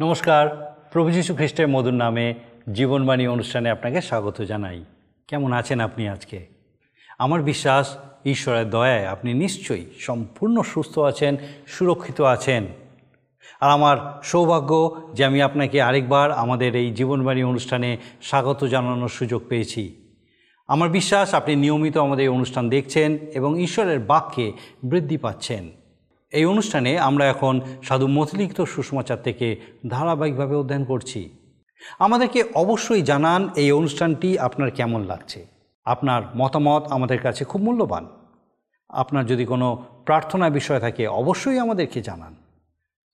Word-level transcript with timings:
নমস্কার, 0.00 0.48
প্রভু 0.92 1.10
যীশু 1.10 1.34
খ্রিস্টের 1.34 1.68
মধুর 1.68 1.92
নামে 1.92 2.34
জীবনবাণী 2.72 3.26
অনুষ্ঠানে 3.26 3.70
আপনাকে 3.70 4.00
স্বাগত 4.00 4.42
জানাই। 4.42 4.84
কেমন 5.26 5.52
আছেন 5.52 5.80
আপনি 5.80 6.08
আজকে? 6.08 6.55
আমার 7.18 7.42
বিশ্বাস, 7.42 7.96
ঈশ্বরের 8.24 8.70
দয়ায় 8.70 9.06
আপনি 9.06 9.34
নিশ্চয়ই 9.34 9.86
সম্পূর্ণ 9.98 10.62
সুস্থ 10.62 10.98
আছেন, 10.98 11.36
সুরক্ষিত 11.66 12.20
আছেন। 12.20 12.66
আর 13.60 13.70
আমার 13.70 14.20
সৌভাগ্য 14.22 15.02
যে 15.14 15.24
আমি 15.24 15.42
আপনাকে 15.42 15.82
আরেকবার 15.82 16.32
আমাদের 16.32 16.76
এই 16.76 16.92
জীবনবাণী 16.92 17.42
অনুষ্ঠানে 17.42 17.96
স্বাগত 18.22 18.64
জানানোর 18.64 19.08
সুযোগ 19.08 19.42
পেয়েছি। 19.48 20.12
আমার 20.68 20.88
বিশ্বাস, 20.88 21.34
আপনি 21.34 21.56
নিয়মিত 21.56 21.96
আমাদের 21.96 22.22
এই 22.22 22.28
অনুষ্ঠান 22.28 22.68
দেখছেন 22.68 23.18
এবং 23.34 23.60
ঈশ্বরের 23.62 23.98
বাক্যে 23.98 24.52
বৃদ্ধি 24.84 25.16
পাচ্ছেন। 25.16 25.70
এই 26.32 26.44
অনুষ্ঠানে 26.44 26.98
আমরা 26.98 27.26
এখন 27.26 27.60
সাধু 27.82 28.06
মতিলিখিত 28.06 28.60
সুষমাচার 28.60 29.22
থেকে 29.22 29.56
ধারাবাহিকভাবে 29.88 30.56
অধ্যয়ন 30.56 30.84
করছি। 30.84 31.30
আমাদেরকে 31.98 32.44
অবশ্যই 32.54 33.02
জানান 33.02 33.48
এই 33.56 33.72
অনুষ্ঠানটি 33.72 34.38
আপনার 34.38 34.70
কেমন 34.70 35.04
লাগছে। 35.04 35.55
আপনার 35.86 36.22
মতামত 36.36 36.82
আমাদের 36.90 37.20
কাছে 37.20 37.44
খুব 37.44 37.62
মূল্যবান। 37.62 38.08
আপনার 38.88 39.26
যদি 39.26 39.44
কোনো 39.44 39.84
প্রার্থনা 40.04 40.50
বিষয় 40.50 40.80
থাকে, 40.80 41.06
অবশ্যই 41.06 41.58
আমাদেরকে 41.58 42.02
জানান। 42.02 42.36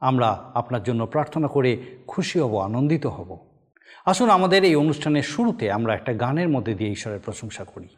আমরা 0.00 0.50
আপনার 0.54 0.82
জন্য 0.82 1.06
প্রার্থনা 1.06 1.48
করে 1.48 1.82
খুশি 2.06 2.40
হব, 2.40 2.60
আনন্দিত 2.60 3.06
হব। 3.06 3.38
আসুন 4.06 4.30
আমাদের 4.30 4.64
এই 4.64 4.76
অনুষ্ঠানের 4.76 5.22
শুরুতে 5.22 5.72
আমরা 5.72 5.94
একটা 5.94 6.14
গানের 6.14 6.48
মধ্যে 6.48 6.74
দিয়ে 6.74 6.90
ঈশ্বরের 6.90 7.20
প্রশংসা 7.24 7.64
করি। 7.64 7.88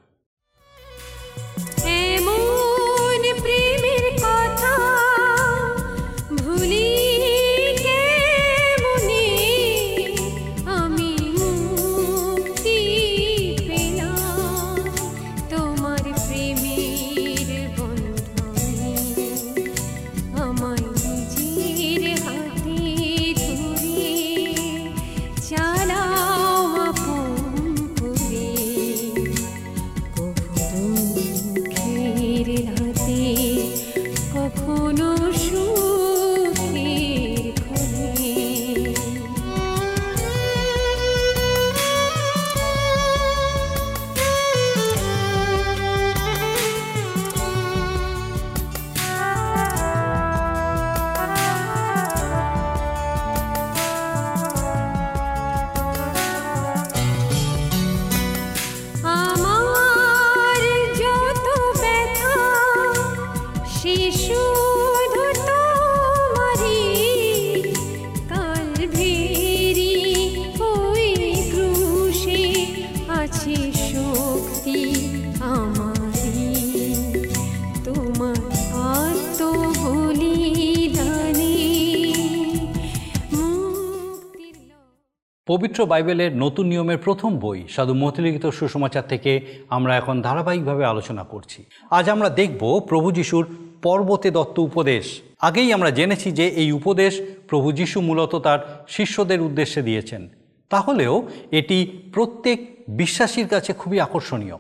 পবিত্র 85.75 85.93
বাইবেলের 85.93 86.33
নতুন 86.37 86.67
নিয়মের 86.67 86.99
প্রথম 86.99 87.31
বই 87.39 87.61
সাধু 87.69 87.95
মতিলিখিত 87.95 88.47
সুসমাচার 88.47 89.05
থেকে 89.09 89.33
আমরা 89.71 89.93
এখন 89.97 90.23
ধারাবাহিকভাবে 90.23 90.85
আলোচনা 90.85 91.23
করছি। 91.25 91.65
আজ 91.91 92.07
আমরা 92.09 92.29
দেখব 92.29 92.63
প্রভু 92.89 93.09
যিশুর 93.13 93.45
পর্বতে 93.83 94.31
দত্ত 94.31 94.57
উপদেশ। 94.59 95.05
আগেই 95.41 95.73
আমরা 95.73 95.91
জেনেছি 95.91 96.29
যে 96.33 96.47
এই 96.49 96.73
উপদেশ 96.73 97.13
প্রভু 97.49 97.73
যিশু 97.73 97.99
মূলত 98.01 98.33
তার 98.37 98.61
শিষ্যদের 98.89 99.41
উদ্দেশ্যে 99.41 99.83
দিয়েছেন। 99.83 100.23
তাহলেও 100.71 101.15
এটি 101.51 101.79
প্রত্যেক 102.15 102.59
বিশ্বাসীর 102.89 103.49
কাছে 103.49 103.71
খুবই 103.73 103.99
আকর্ষণীয়। 104.01 104.59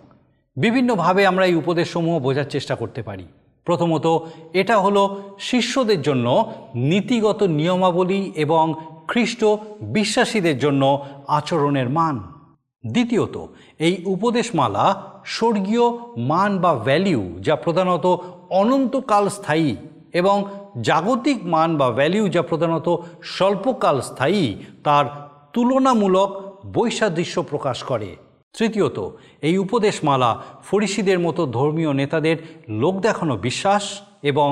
বিভিন্নভাবে 0.57 1.23
আমরা 1.27 1.45
এই 1.47 1.55
উপদেশসমূহ 1.55 2.15
বোঝার 2.19 2.53
চেষ্টা 2.55 2.75
করতে 2.75 3.03
পারি। 3.03 3.27
প্রথমত, 3.65 4.07
এটা 4.53 4.77
হলো 4.79 5.03
শিষ্যদের 5.39 6.03
জন্য 6.03 6.27
নীতিগত 6.75 7.41
নিয়মাবলী 7.43 8.33
এবং 8.37 8.75
খ্রিস্ট 9.09 9.43
বিশ্বাসীদের 9.97 10.57
জন্য 10.59 10.83
আচরণের 11.29 11.89
মান। 11.89 12.17
দ্বিতীয়ত, 12.85 13.37
এই 13.79 13.95
উপদেশমালা 14.05 14.87
স্বর্গীয় 15.25 15.87
মান 16.31 16.59
বা 16.59 16.73
ভ্যালিউ 16.75 17.23
যা 17.41 17.55
প্রধানত 17.57 18.07
অনন্তকাল 18.51 19.29
স্থায়ী 19.29 19.77
এবং 20.13 20.37
জাগতিক 20.83 21.39
মান 21.45 21.71
বা 21.77 21.89
ভ্যালিউ 21.91 22.25
যা 22.29 22.43
প্রধানত 22.43 22.89
স্বল্পকাল 23.23 23.97
স্থায়ী 24.01 24.45
তার 24.85 25.05
তুলনামূলক 25.53 26.31
বৈসাদৃশ্য 26.67 27.37
প্রকাশ 27.43 27.79
করে। 27.83 28.11
তৃতীয়ত, 28.55 28.99
এই 29.43 29.55
উপদেশমালা 29.59 30.31
ফরিসিদের 30.65 31.19
মতো 31.19 31.43
ধর্মীয় 31.47 31.93
নেতাদের 31.93 32.37
লোক 32.81 32.95
দেখানো 33.01 33.35
বিশ্বাস 33.37 33.85
এবং 34.23 34.51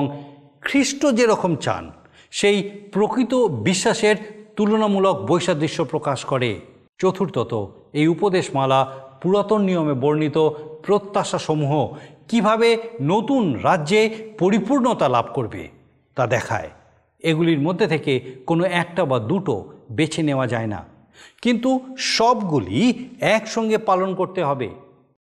খ্রিস্ট 0.61 1.01
যেরকম 1.05 1.55
চান, 1.55 1.83
সেই 2.31 2.57
প্রকৃত 2.93 3.33
বিশ্বাসের 3.67 4.15
তুলনামূলক 4.55 5.15
বৈসাদৃশ্য 5.25 5.85
প্রকাশ 5.85 6.25
করে। 6.25 6.59
চতুর্থত, 6.97 7.75
এই 7.93 8.07
উপদেশমালা 8.07 8.95
পুরাতন 9.21 9.61
নিয়মে 9.61 9.93
বর্ণিত 9.93 10.37
প্রত্যাশাসমূহ 10.85 11.95
কীভাবে 12.27 12.77
নতুন 13.01 13.59
রাজ্যে 13.59 14.31
পরিপূর্ণতা 14.39 15.09
লাভ 15.09 15.25
করবে 15.33 15.69
তা 16.15 16.27
দেখায়। 16.27 16.69
এগুলির 17.19 17.59
মধ্যে 17.59 17.87
থেকে 17.87 18.19
কোনো 18.45 18.63
একটা 18.63 19.05
বা 19.05 19.19
দুটো 19.19 19.73
বেছে 19.91 20.23
নেওয়া 20.23 20.47
যায় 20.47 20.67
না। 20.67 20.85
কিন্তু 21.41 21.95
সবগুলি 21.97 23.09
একসঙ্গে 23.19 23.77
পালন 23.77 24.15
করতে 24.15 24.43
হবে। 24.43 24.69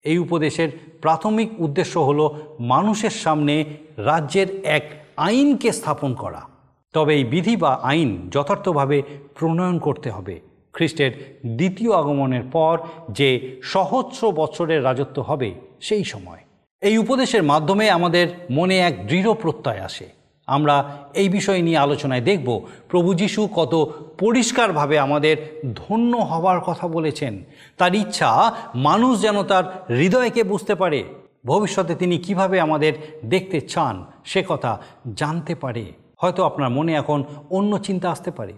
এই 0.03 0.19
উপদেশের 0.19 0.69
প্রাথমিক 1.01 1.51
উদ্দেশ্য 1.59 1.99
হলো 1.99 2.41
মানুষের 2.61 3.11
সামনে 3.11 3.65
রাজ্যের 3.97 4.65
এক 4.65 5.05
আইনকে 5.17 5.73
স্থাপন 5.73 6.15
করা। 6.15 6.50
তবে 6.93 7.15
এই 7.15 7.25
বিধি 7.25 7.57
বা 7.57 7.79
আইন 7.83 8.31
যথার্থভাবে 8.31 9.03
প্রণয়ন 9.35 9.79
করতে 9.79 10.11
হবে। 10.11 10.41
খ্রিস্টের 10.73 11.41
দ্বিতীয় 11.47 11.93
আগমনের 11.93 12.43
পর 12.53 12.79
যে 13.09 13.61
সহস্র 13.63 14.33
বছরের 14.33 14.85
রাজত্ব 14.85 15.23
হবে, 15.23 15.55
সেই 15.81 16.05
সময়। 16.05 16.39
এই 16.83 16.99
উপদেশের 16.99 17.43
মাধ্যমে 17.43 17.91
আমাদের 17.91 18.29
মনে 18.51 18.79
এক 18.79 19.07
দৃঢ় 19.07 19.35
প্রত্যয় 19.35 19.81
আসে। 19.81 20.09
আমরা 20.47 20.99
এই 21.15 21.29
বিষয় 21.29 21.63
নিয়ে 21.63 21.77
আলোচনায় 21.77 22.21
দেখব, 22.21 22.67
প্রভু 22.89 23.15
যিশু 23.15 23.49
কত 23.55 23.93
পরিষ্কারভাবে 24.19 24.99
আমাদের 24.99 25.37
ধন্য 25.75 26.17
হওয়ার 26.17 26.61
কথা 26.61 26.89
বলেছেন। 26.89 27.45
তার 27.79 27.95
ইচ্ছা, 27.95 28.55
মানুষ 28.75 29.23
যেন 29.23 29.43
তার 29.43 29.65
হৃদয়কে 29.89 30.43
বুঝতে 30.43 30.75
পারে। 30.75 31.05
ভবিষ্যতে 31.47 31.95
তিনি 31.95 32.19
কীভাবে 32.19 32.61
আমাদের 32.61 32.93
দেখতে 33.25 33.61
চান, 33.61 34.05
সে 34.25 34.45
কথা 34.49 34.81
জানতে 35.15 35.55
পারে। 35.55 35.85
হয়তো 36.21 36.41
আপনার 36.45 36.71
মনে 36.71 36.93
এখন 36.95 37.25
অন্য 37.51 37.73
চিন্তা 37.79 38.11
আসতে 38.11 38.31
পারে। 38.31 38.53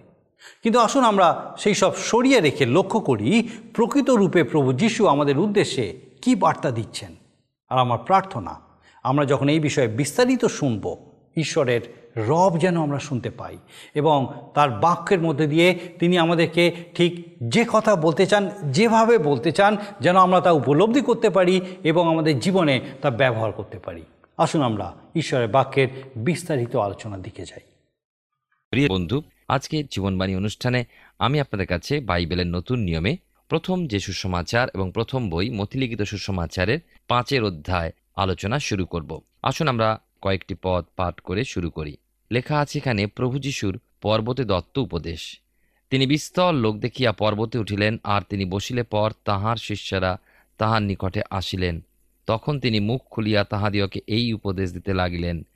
কিন্তু 0.62 0.78
আসুন 0.80 1.04
আমরা 1.04 1.28
সেই 1.58 1.74
সব 1.74 1.92
সরিয়ে 1.96 2.40
রেখে 2.40 2.64
লক্ষ্য 2.66 3.00
করি 3.00 3.48
প্রকৃত 3.74 4.08
রূপে 4.10 4.40
প্রভু 4.44 4.72
যিশু 4.72 5.02
আমাদের 5.06 5.38
উদ্দেশ্যে 5.38 5.84
কি 6.22 6.34
বার্তা 6.34 6.70
দিচ্ছেন। 6.70 7.12
আর 7.70 7.78
আমার 7.78 7.98
প্রার্থনা, 7.98 8.60
আমরা 9.02 9.24
যখন 9.24 9.48
এই 9.48 9.60
বিষয়ে 9.60 9.88
বিস্তারিত 10.00 10.44
শুনব, 10.44 10.84
ঈশ্বরের 11.36 11.82
রব 12.28 12.52
যেন 12.58 12.76
আমরা 12.82 12.98
শুনতে 12.98 13.30
পাই 13.30 13.56
এবং 13.94 14.18
তার 14.54 14.70
বাক্যের 14.70 15.20
মধ্যে 15.20 15.46
দিয়ে 15.46 15.68
তিনি 15.98 16.18
আমাদেরকে 16.18 16.64
ঠিক 16.94 17.12
যে 17.48 17.62
কথা 17.72 17.96
বলতে 17.96 18.26
চান, 18.26 18.50
যেভাবে 18.70 19.18
বলতে 19.18 19.50
চান, 19.52 19.76
যেন 20.00 20.16
আমরা 20.16 20.40
তা 20.40 20.50
উপলব্ধি 20.50 21.00
করতে 21.00 21.30
পারি 21.30 21.60
এবং 21.82 22.08
আমাদের 22.08 22.34
জীবনে 22.38 22.80
তা 23.02 23.08
ব্যবহার 23.10 23.52
করতে 23.52 23.78
পারি। 23.78 24.02
আসুন 24.36 24.62
আমরা 24.62 24.94
ঈশ্বরের 25.14 25.48
বাক্যের 25.48 25.88
বিস্তারিত 26.16 26.76
আলোচনার 26.76 27.22
দিকে 27.22 27.44
যাই। 27.44 27.60
প্রিয় 28.70 28.88
বন্ধু, 28.88 29.22
আজকে 29.48 29.84
জীবনবাণী 29.84 30.34
অনুষ্ঠানে 30.34 30.84
আমি 31.18 31.40
আপনাদের 31.40 31.66
কাছে 31.66 32.00
বাইবেলের 32.00 32.46
নতুন 32.46 32.78
নিয়মে 32.78 33.16
প্রথম 33.48 33.86
যে 33.86 34.00
সুসমাচার 34.00 34.68
এবং 34.74 34.90
প্রথম 34.94 35.30
বই 35.30 35.50
মতিলিখিত 35.50 36.02
সুসমাচারের 36.02 36.78
পাঁচের 37.08 37.44
অধ্যায় 37.44 37.92
আলোচনা 38.16 38.58
শুরু 38.58 38.86
করব। 38.86 39.20
আসুন 39.42 39.68
আমরা 39.68 40.00
কয়েকটি 40.22 40.54
পদ 40.62 40.84
পাঠ 40.96 41.20
করে 41.20 41.44
শুরু 41.44 41.70
করি। 41.70 41.96
লেখা 42.32 42.58
আছে 42.58 42.78
এখানে, 42.78 43.06
প্রভু 43.06 43.38
যিশুর 43.38 43.80
পর্বতে 44.02 44.44
দত্ত 44.44 44.78
উপদেশ। 44.78 45.40
তিনি 45.90 46.06
বিস্তর 46.06 46.54
লোক 46.54 46.76
দেখিয়া 46.76 47.12
পর্বতে 47.12 47.58
উঠিলেন, 47.58 47.96
আর 48.04 48.22
তিনি 48.28 48.44
বসিলে 48.44 48.82
পর 48.82 49.12
তাহার 49.24 49.56
শিষ্যরা 49.56 50.18
তাহার 50.58 50.82
নিকটে 50.82 51.22
আসিলেন। 51.30 51.80
তখন 52.26 52.60
তিনি 52.60 52.80
মুখ 52.80 53.00
খুলিয়া 53.10 53.44
তাহাদিওকে 53.44 54.00
এই 54.06 54.32
উপদেশ 54.32 54.72
দিতে 54.72 54.94
লাগিলেন, 54.94 55.46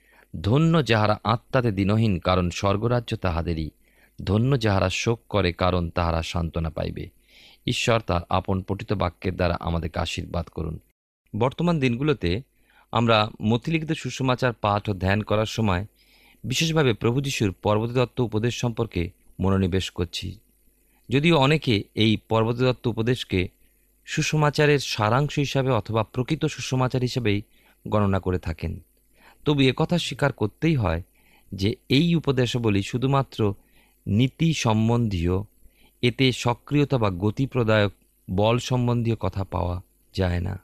ধন্য 0.40 0.86
যাহারা 0.86 1.20
আত্মাতে 1.24 1.72
দিনহীন, 1.72 2.18
কারণ 2.18 2.50
স্বর্গরাজ্য 2.50 3.16
তাহাদেরই। 3.16 3.70
ধন্য 4.24 4.60
যাহারা 4.60 4.90
শোক 4.90 5.20
করে, 5.28 5.52
কারণ 5.52 5.90
তাহারা 5.90 6.22
সান্ত্বনা 6.22 6.70
পাইবে। 6.70 7.08
ঈশ্বর 7.66 8.00
তার 8.00 8.20
আপন 8.28 8.62
পঠিত 8.62 8.92
বাক্যের 8.92 9.36
দ্বারা 9.36 9.56
আমাদেরকে 9.60 9.98
আশীর্বাদ 9.98 10.46
করুন। 10.46 10.78
বর্তমান 11.38 11.80
দিনগুলোতে 11.80 12.42
আমরা 12.92 13.30
মতিলিখিত 13.42 13.92
সুষমাচার 13.92 14.52
পাঠ 14.52 14.88
ও 14.88 14.94
ধ্যান 14.94 15.22
করার 15.22 15.46
সময় 15.46 15.86
বিশেষভাবে 16.44 16.92
প্রভু 16.92 17.20
যিশুর 17.20 17.52
পর্বতদত্ত 17.52 18.20
উপদেশ 18.20 18.60
সম্পর্কে 18.60 19.10
মনোনিবেশ 19.40 19.90
করছি। 19.90 20.38
যদিও 21.08 21.36
অনেকে 21.36 21.84
এই 21.94 22.16
পর্বতদত্ত 22.28 22.86
উপদেশকে 22.86 23.48
সুসমাচারের 24.06 24.78
সারাংশ 24.78 25.38
হিসাবে 25.38 25.70
অথবা 25.70 26.02
প্রকৃত 26.02 26.44
সুসমাচার 26.44 27.02
হিসেবেই 27.02 27.42
গণনা 27.88 28.20
করে 28.20 28.38
থাকেন। 28.38 28.80
তবু 29.44 29.60
একথা 29.60 29.98
স্বীকার 29.98 30.32
করতেই 30.32 30.74
হয় 30.74 31.02
যে 31.54 31.76
এই 31.88 32.14
উপদেশাবলী 32.14 32.82
শুধুমাত্র 32.82 33.54
নীতি 34.06 34.54
সম্বন্ধীয় 34.54 35.42
এতে 36.02 36.32
সক্রিয়তা 36.32 36.98
বা 36.98 37.10
গতিপ্রদায়ক 37.10 37.92
বল 38.30 38.58
সম্বন্ধীয় 38.58 39.16
কথা 39.16 39.44
পাওয়া 39.44 39.82
যায় 40.14 40.40
না। 40.40 40.60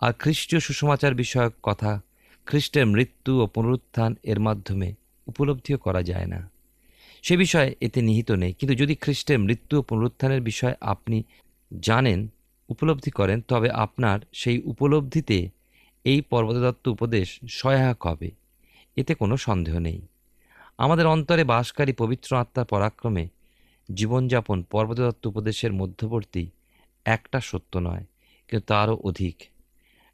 আর 0.00 0.12
খ্রিস্টীয় 0.12 0.60
সুসমাচার 0.60 1.14
বিষয়ক 1.14 1.52
কথা 1.62 2.00
খ্রিস্টের 2.46 2.86
মৃত্যু 2.86 3.42
ও 3.42 3.46
পুনরুত্থান 3.46 4.16
এর 4.22 4.40
মাধ্যমে 4.40 4.94
উপলব্ধিও 5.26 5.78
করা 5.78 6.02
যায় 6.02 6.26
না। 6.26 6.50
সে 7.22 7.36
বিষয়ে 7.36 7.74
এতে 7.80 8.02
নিহিত 8.02 8.30
নেই। 8.32 8.52
কিন্তু 8.52 8.74
যদি 8.74 8.94
খ্রিস্টের 8.94 9.38
মৃত্যু 9.38 9.78
ও 9.78 9.82
পুনরুত্থানের 9.82 10.40
বিষয়ে 10.40 10.74
আপনি 10.80 11.22
জানেন 11.80 12.28
উপলব্ধি 12.68 13.10
করেন, 13.10 13.38
তবে 13.48 13.68
আপনার 13.84 14.18
সেই 14.32 14.58
উপলব্ধিতে 14.72 15.38
এই 16.04 16.20
পর্বতদত্ত 16.30 16.84
উপদেশ 16.88 17.28
সহায়ক 17.48 18.00
হবে। 18.06 18.28
এতে 18.96 19.12
কোনো 19.14 19.34
সন্দেহ 19.36 19.74
নেই। 19.78 20.00
আমাদের 20.78 21.06
অন্তরে 21.06 21.44
বাসকারী 21.44 21.92
পবিত্র 21.92 22.30
আত্মার 22.36 22.66
পরাক্রমে 22.66 23.24
জীবনযাপন 23.88 24.58
পর্বতদত্ত 24.62 25.22
উপদেশের 25.26 25.72
মধ্যবর্তী 25.72 26.44
একটা 27.06 27.38
সত্য 27.40 27.72
নয়, 27.78 28.04
কিন্তু 28.48 28.64
তারও 28.66 28.96
অধিক। 29.02 29.36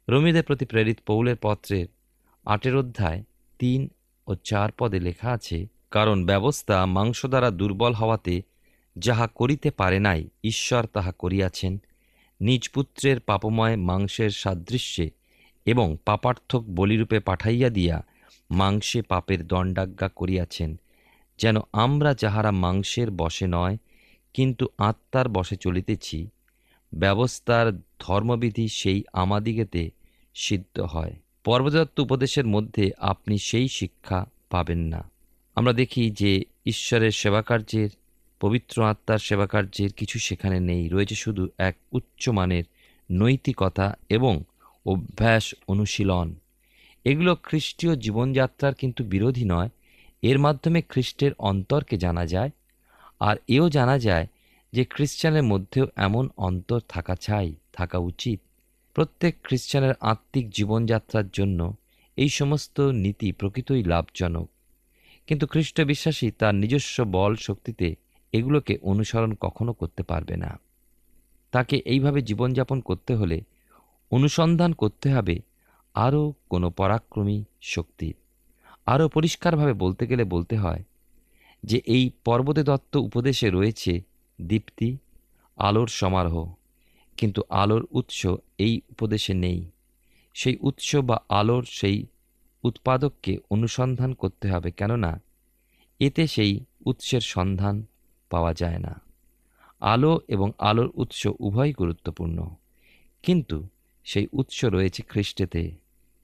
রমিদের 0.07 0.43
প্রতি 0.43 0.65
প্রেরিত 0.65 0.97
পৌলের 1.05 1.37
পত্রের 1.41 1.87
আটের 2.45 2.75
অধ্যায় 2.75 3.19
তিন 3.59 3.81
ও 4.27 4.31
চার 4.43 4.69
পদে 4.71 4.99
লেখা 4.99 5.29
আছে, 5.31 5.57
কারণ 5.91 6.17
ব্যবস্থা 6.25 6.77
মাংস 6.85 7.19
দ্বারা 7.25 7.49
দুর্বল 7.51 7.93
হওয়াতে 7.93 8.35
যাহা 8.95 9.25
করিতে 9.35 9.69
পারে 9.71 9.99
নাই, 9.99 10.21
ঈশ্বর 10.43 10.83
তাহা 10.85 11.11
করিয়াছেন। 11.11 11.73
নিজ 12.41 12.69
পুত্রের 12.69 13.19
পাপময় 13.19 13.75
মাংসের 13.75 14.29
সাদৃশ্যে 14.29 15.09
এবং 15.65 15.97
পাপার্থক 16.05 16.63
বলিরূপে 16.63 17.19
পাঠাইয়া 17.19 17.69
দিয়া 17.69 18.05
মাংসে 18.51 19.01
পাপের 19.01 19.47
দণ্ডাজ্ঞা 19.47 20.07
করিয়াছেন, 20.07 20.79
যেন 21.37 21.55
আমরা 21.73 22.13
যাহারা 22.13 22.51
মাংসের 22.51 23.11
বশে 23.11 23.47
নয়, 23.47 23.77
কিন্তু 24.33 24.67
আত্মার 24.77 25.29
বশে 25.29 25.55
চলিতেছি, 25.55 26.27
ব্যবস্থার 26.93 27.79
ধর্মবিধি 27.99 28.67
সেই 28.67 29.03
আমাদিগেতে 29.13 29.91
সিদ্ধ 30.33 30.79
হয়। 30.79 31.15
পর্বদত্ত 31.43 31.99
উপদেশের 31.99 32.45
মধ্যে 32.45 32.91
আপনি 32.97 33.37
সেই 33.37 33.67
শিক্ষা 33.67 34.25
পাবেন 34.49 34.79
না। 34.79 35.09
আমরা 35.55 35.73
দেখি 35.73 36.09
যে 36.09 36.43
ঈশ্বরের 36.65 37.11
সেবাকার্যের 37.11 37.89
পবিত্র 38.43 38.83
আত্মার 38.83 39.19
সেবাকার্যের 39.19 39.93
কিছু 39.93 40.19
সেখানে 40.19 40.59
নেই। 40.59 40.89
রয়েছে 40.89 41.15
শুধু 41.15 41.49
এক 41.57 41.75
উচ্চমানের 41.91 42.63
নৈতিকতা 43.11 43.97
এবং 44.09 44.43
অভ্যাস 44.85 45.55
অনুশীলন। 45.67 46.35
এগুলো 47.05 47.35
খ্রিস্টীয় 47.43 47.95
জীবনযাত্রার 47.95 48.73
কিন্তু 48.73 49.03
বিরোধী 49.03 49.45
নয়। 49.45 49.69
এর 50.21 50.39
মাধ্যমে 50.39 50.81
খ্রিস্টের 50.81 51.31
অন্তরকে 51.39 51.97
জানা 51.97 52.25
যায়। 52.25 52.49
আর 53.19 53.35
এও 53.47 53.69
জানা 53.69 53.99
যায় 53.99 54.27
যে 54.73 54.85
খ্রিস্টানের 54.85 55.43
মধ্যেও 55.43 55.87
এমন 55.95 56.29
অন্তর 56.37 56.79
থাকা 56.89 57.15
চাই, 57.15 57.55
থাকা 57.73 57.97
উচিত। 57.97 58.39
প্রত্যেক 58.93 59.35
খ্রিস্টানের 59.43 59.93
আত্মিক 59.99 60.49
জীবনযাত্রার 60.49 61.29
জন্য 61.33 61.73
এই 62.17 62.29
সমস্ত 62.29 62.79
নীতি 62.79 63.31
প্রকৃতই 63.31 63.83
লাভজনক। 63.83 64.49
কিন্তু 65.27 65.47
খ্রিস্ট 65.47 65.81
বিশ্বাসী 65.81 66.31
তার 66.31 66.55
নিজস্ব 66.55 67.03
বল 67.03 67.35
শক্তিতে 67.35 67.95
এগুলোকে 68.33 68.77
অনুসরণ 68.81 69.33
কখনো 69.33 69.73
করতে 69.73 70.03
পারবে 70.03 70.35
না। 70.37 70.59
তাকে 71.51 71.77
এইভাবে 71.85 72.21
জীবনযাপন 72.21 72.79
করতে 72.79 73.15
হলে 73.15 73.41
অনুসন্ধান 74.11 74.73
করতে 74.73 75.13
হবে 75.13 75.39
আরও 75.93 76.33
কোনো 76.49 76.69
পরাক্রমী 76.69 77.43
শক্তির 77.61 78.15
আরও 78.85 79.09
পরিষ্কারভাবে 79.09 79.73
বলতে 79.73 80.07
গেলে 80.07 80.23
বলতে 80.23 80.57
হয় 80.57 80.83
যে 81.63 81.81
এই 81.85 82.11
পর্বতে 82.25 82.63
দত্ত 82.63 82.95
উপদেশে 82.95 83.49
রয়েছে 83.49 84.01
দীপ্তি, 84.41 84.97
আলোর 85.57 85.87
সমারোহ। 85.87 86.53
কিন্তু 87.17 87.41
আলোর 87.49 87.87
উৎস 87.91 88.27
এই 88.57 88.81
উপদেশে 88.89 89.33
নেই। 89.33 89.69
সেই 90.33 90.57
উৎস 90.61 90.95
বা 90.95 91.17
আলোর 91.29 91.65
সেই 91.69 92.05
উৎপাদককে 92.63 93.37
অনুসন্ধান 93.49 94.13
করতে 94.13 94.51
হবে 94.51 94.71
কেননা 94.71 95.21
এতে 95.99 96.27
সেই 96.27 96.59
উৎসের 96.85 97.21
সন্ধান 97.21 97.85
পাওয়া 98.33 98.53
যায় 98.53 98.79
না। 98.79 98.93
আলো 99.93 100.13
এবং 100.27 100.51
আলোর 100.59 100.89
উৎস 100.93 101.21
উভয়ই 101.39 101.73
গুরুত্বপূর্ণ। 101.73 102.37
কিন্তু 103.23 103.57
সেই 104.03 104.27
উৎস 104.33 104.59
রয়েছে 104.65 105.01
খ্রিস্টেতে। 105.03 105.61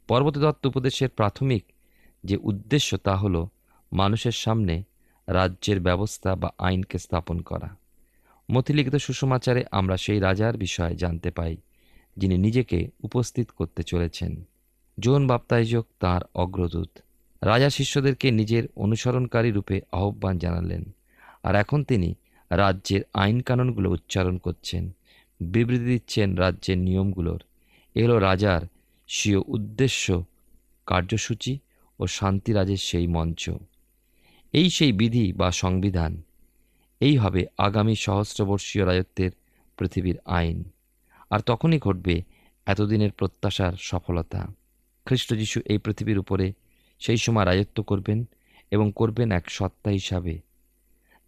পর্বতদত্ত 0.07 0.65
উপদেশের 0.65 1.09
প্রাথমিক 1.09 1.63
যে 2.23 2.35
উদ্দেশ্য 2.43 2.97
তা 2.97 3.15
হল 3.15 3.35
মানুষের 3.91 4.35
সামনে 4.43 4.75
রাজ্যের 5.27 5.79
ব্যবস্থা 5.79 6.35
বা 6.35 6.49
আইনকে 6.57 6.97
স্থাপন 6.97 7.37
করা। 7.41 7.69
মতিলিখিত 8.51 8.95
সুষমাচারে 8.95 9.63
আমরা 9.71 9.97
সেই 9.97 10.19
রাজার 10.19 10.57
বিষয়ে 10.57 10.95
জানতে 10.95 11.31
পাই, 11.31 11.57
যিনি 12.17 12.37
নিজেকে 12.37 12.89
উপস্থিত 13.03 13.47
করতে 13.51 13.83
চলেছেন। 13.83 14.31
জোন 14.99 15.27
বাপ্তাইজক 15.27 15.85
তাঁর 15.99 16.23
অগ্রদূত। 16.35 16.89
রাজা 17.41 17.69
শিষ্যদেরকে 17.69 18.31
নিজের 18.31 18.63
অনুসরণকারী 18.75 19.51
রূপে 19.51 19.81
আহ্বান 19.91 20.37
জানালেন। 20.37 20.83
আর 21.43 21.55
এখন 21.55 21.83
তিনি 21.83 22.15
রাজ্যের 22.51 23.01
আইন 23.13 23.39
কানুনগুলো 23.39 23.89
উচ্চারণ 23.91 24.37
করছেন, 24.37 24.93
বিবৃতি 25.39 25.85
দিচ্ছেন 25.85 26.35
রাজ্যের 26.35 26.77
নিয়মগুলোর। 26.77 27.41
এলো 27.95 28.19
রাজার 28.19 28.61
স্বীয় 29.07 29.39
উদ্দেশ্য, 29.47 30.23
কার্যসূচি 30.87 31.59
ও 31.99 32.07
শান্তিরাজের 32.07 32.77
সেই 32.77 33.07
মঞ্চ। 33.07 33.49
এই 34.53 34.69
সেই 34.69 34.91
বিধি 34.91 35.33
বা 35.33 35.51
সংবিধান, 35.51 36.21
এই 37.01 37.17
হবে 37.17 37.45
আগামী 37.57 37.95
সহস্রবর্ষীয় 37.95 38.85
রাজত্বের 38.85 39.31
পৃথিবীর 39.77 40.17
আইন। 40.25 40.63
আর 41.29 41.39
তখনই 41.39 41.79
ঘটবে 41.79 42.21
এতদিনের 42.65 43.11
প্রত্যাশার 43.11 43.73
সফলতা। 43.79 44.47
খ্রিস্ট 45.05 45.33
যিশু 45.33 45.61
এই 45.65 45.77
পৃথিবীর 45.77 46.19
উপরে 46.19 46.53
সেই 46.99 47.17
সময় 47.17 47.45
রাজত্ব 47.45 47.83
করবেন 47.83 48.25
এবং 48.71 48.91
করবেন 48.95 49.31
এক 49.31 49.49
সত্তা 49.49 49.89
হিসাবে। 49.91 50.39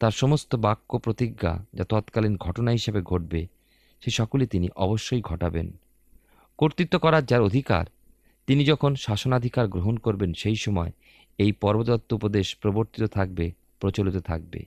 তার 0.02 0.12
সমস্ত 0.12 0.56
বাক্য 0.56 0.98
প্রতিজ্ঞা 0.98 1.66
যা 1.74 1.84
তৎকালীন 1.84 2.38
ঘটনা 2.38 2.72
হিসেবে 2.72 3.02
ঘটবে, 3.02 3.48
সে 4.02 4.12
সকলে 4.12 4.46
তিনি 4.46 4.70
অবশ্যই 4.76 5.22
ঘটাবেন। 5.22 5.72
কর্তৃত্ব 6.58 7.00
করার 7.00 7.26
যার 7.26 7.42
অধিকার, 7.42 7.86
তিনি 8.48 8.66
যখন 8.66 8.96
শাসনাধিকার 8.96 9.68
গ্রহণ 9.68 9.98
করবেন 9.98 10.34
সেই 10.34 10.56
সময় 10.56 10.92
এই 11.38 11.52
পর্বদত্ত 11.52 12.14
উপদেশ 12.14 12.56
প্রবর্তিত 12.56 13.06
থাকবে, 13.06 13.52
প্রচলিত 13.80 14.18
থাকবে। 14.18 14.66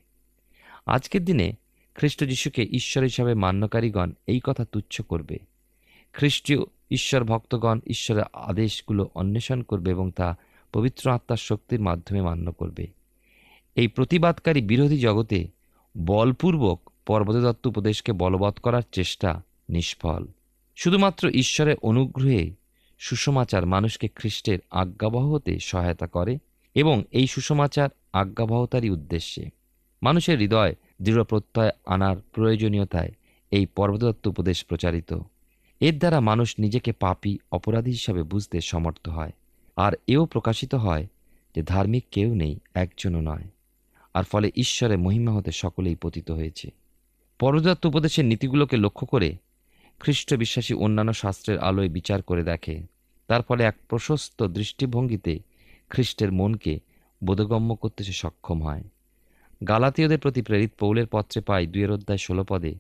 আজকের 0.87 1.25
দিনে 1.25 1.53
খ্রিস্ট 1.95 2.25
যিশুকে 2.25 2.63
ঈশ্বর 2.63 3.05
হিসাবে 3.05 3.35
মান্যকারীগণ 3.35 4.13
এই 4.27 4.41
কথা 4.45 4.65
তুচ্ছ 4.65 5.01
করবে। 5.01 5.39
খ্রিস্টীয় 6.13 6.59
ঈশ্বর 6.91 7.25
ভক্তগণ 7.25 7.81
ঈশ্বরের 7.87 8.25
আদেশগুলো 8.33 9.11
অন্বেষণ 9.15 9.63
করবে 9.63 9.91
এবং 9.91 10.11
তা 10.11 10.37
পবিত্র 10.73 11.11
আত্মার 11.11 11.37
শক্তির 11.37 11.81
মাধ্যমে 11.81 12.23
মান্য 12.23 12.53
করবে। 12.53 13.04
এই 13.75 13.89
প্রতিবাদকারী 13.89 14.63
বিরোধী 14.63 14.99
জগতে 14.99 15.49
বলপূর্বক 15.99 16.81
পর্বতদত্ত 17.07 17.67
উপদেশকে 17.67 18.13
বলবৎ 18.13 18.59
করার 18.59 18.83
চেষ্টা 18.93 19.43
নিষ্ফল। 19.71 20.27
শুধুমাত্র 20.77 21.29
ঈশ্বরের 21.29 21.77
অনুগ্রহে 21.83 22.51
সুষমাচার 22.99 23.67
মানুষকে 23.67 24.09
খ্রিস্টের 24.09 24.59
আজ্ঞাবহ 24.71 25.35
হতে 25.35 25.59
সহায়তা 25.59 26.07
করে 26.07 26.39
এবং 26.75 27.05
এই 27.11 27.27
সুষমাচার 27.27 27.89
আজ্ঞাবহতারই 28.13 28.91
উদ্দেশ্যে। 28.91 29.51
মানুষের 30.03 30.39
হৃদয় 30.39 30.75
দৃঢ় 31.03 31.25
প্রত্যয় 31.25 31.71
আনার 31.87 32.17
প্রয়োজনীয়তায় 32.33 33.13
এই 33.51 33.67
পর্বতদত্ত 33.67 34.27
উপদেশ 34.27 34.65
প্রচারিত। 34.65 35.19
এর 35.81 35.99
দ্বারা 35.99 36.21
মানুষ 36.21 36.55
নিজেকে 36.59 36.93
পাপী, 36.93 37.39
অপরাধী 37.53 37.91
হিসাবে 37.91 38.23
বুঝতে 38.23 38.61
সমর্থ 38.61 39.09
হয়। 39.09 39.33
আর 39.77 39.93
এও 40.07 40.27
প্রকাশিত 40.27 40.75
হয় 40.75 41.07
যে 41.55 41.63
ধার্মিক 41.63 42.05
কেউ 42.11 42.35
নেই, 42.35 42.59
একজনও 42.75 43.21
নয়। 43.21 43.45
আর 44.15 44.25
ফলে 44.25 44.51
ঈশ্বরের 44.57 44.99
মহিমা 44.99 45.33
হতে 45.33 45.53
সকলেই 45.53 45.95
পতিত 45.95 46.31
হয়েছে। 46.31 46.71
পরদত্ত 47.39 47.87
উপদেশের 47.87 48.25
নীতিগুলোকে 48.25 48.77
লক্ষ্য 48.77 49.07
করে 49.07 49.37
খ্রিস্ট 50.01 50.35
বিশ্বাসী 50.35 50.75
অন্যান্য 50.75 51.13
শাস্ত্রের 51.13 51.59
আলোয় 51.59 51.89
বিচার 51.89 52.23
করে 52.23 52.45
দেখে। 52.45 52.83
তার 53.27 53.43
ফলে 53.43 53.65
এক 53.65 53.77
প্রশস্ত 53.89 54.43
দৃষ্টিভঙ্গিতে 54.43 55.39
খ্রিস্টের 55.91 56.33
মনকে 56.33 56.81
বোধগম্য 57.25 57.75
করতে 57.75 58.05
সে 58.05 58.13
সক্ষম 58.13 58.63
হয়। 58.63 58.85
গালাতীয়দের 59.69 60.19
প্রতি 60.19 60.43
প্রেরিত 60.43 60.73
পৌলের 60.79 61.07
পত্রে 61.07 61.41
পাই 61.41 61.67
দুয়ের 61.67 61.91
অধ্যায় 61.91 62.19
ষোলো 62.19 62.45
পদে, 62.45 62.75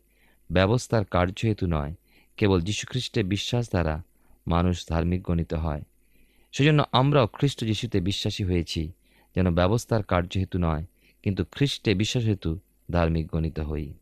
ব্যবস্থার 0.52 1.04
কার্য 1.04 1.46
হেতু 1.46 1.66
নয়, 1.66 1.94
কেবল 2.36 2.60
যীশুখ্রিস্টের 2.60 3.24
বিশ্বাস 3.24 3.70
দ্বারা 3.70 4.02
মানুষ 4.46 4.88
ধার্মিক 4.88 5.22
গণিত 5.22 5.54
হয়। 5.54 5.82
সেজন্য 6.52 6.84
আমরাও 6.92 7.26
খ্রিস্ট 7.26 7.64
যিশুতে 7.64 8.00
বিশ্বাসী 8.00 8.44
হয়েছি, 8.44 8.92
যেন 9.34 9.54
ব্যবস্থার 9.54 10.02
কার্য 10.02 10.38
হেতু 10.38 10.58
নয় 10.58 10.84
কিন্তু 11.24 11.44
খ্রিস্টে 11.52 11.94
বিশ্বাস 11.94 12.24
হেতু 12.24 12.58
ধার্মিক 12.90 13.26
গণিত 13.32 13.60
হই। 13.60 13.94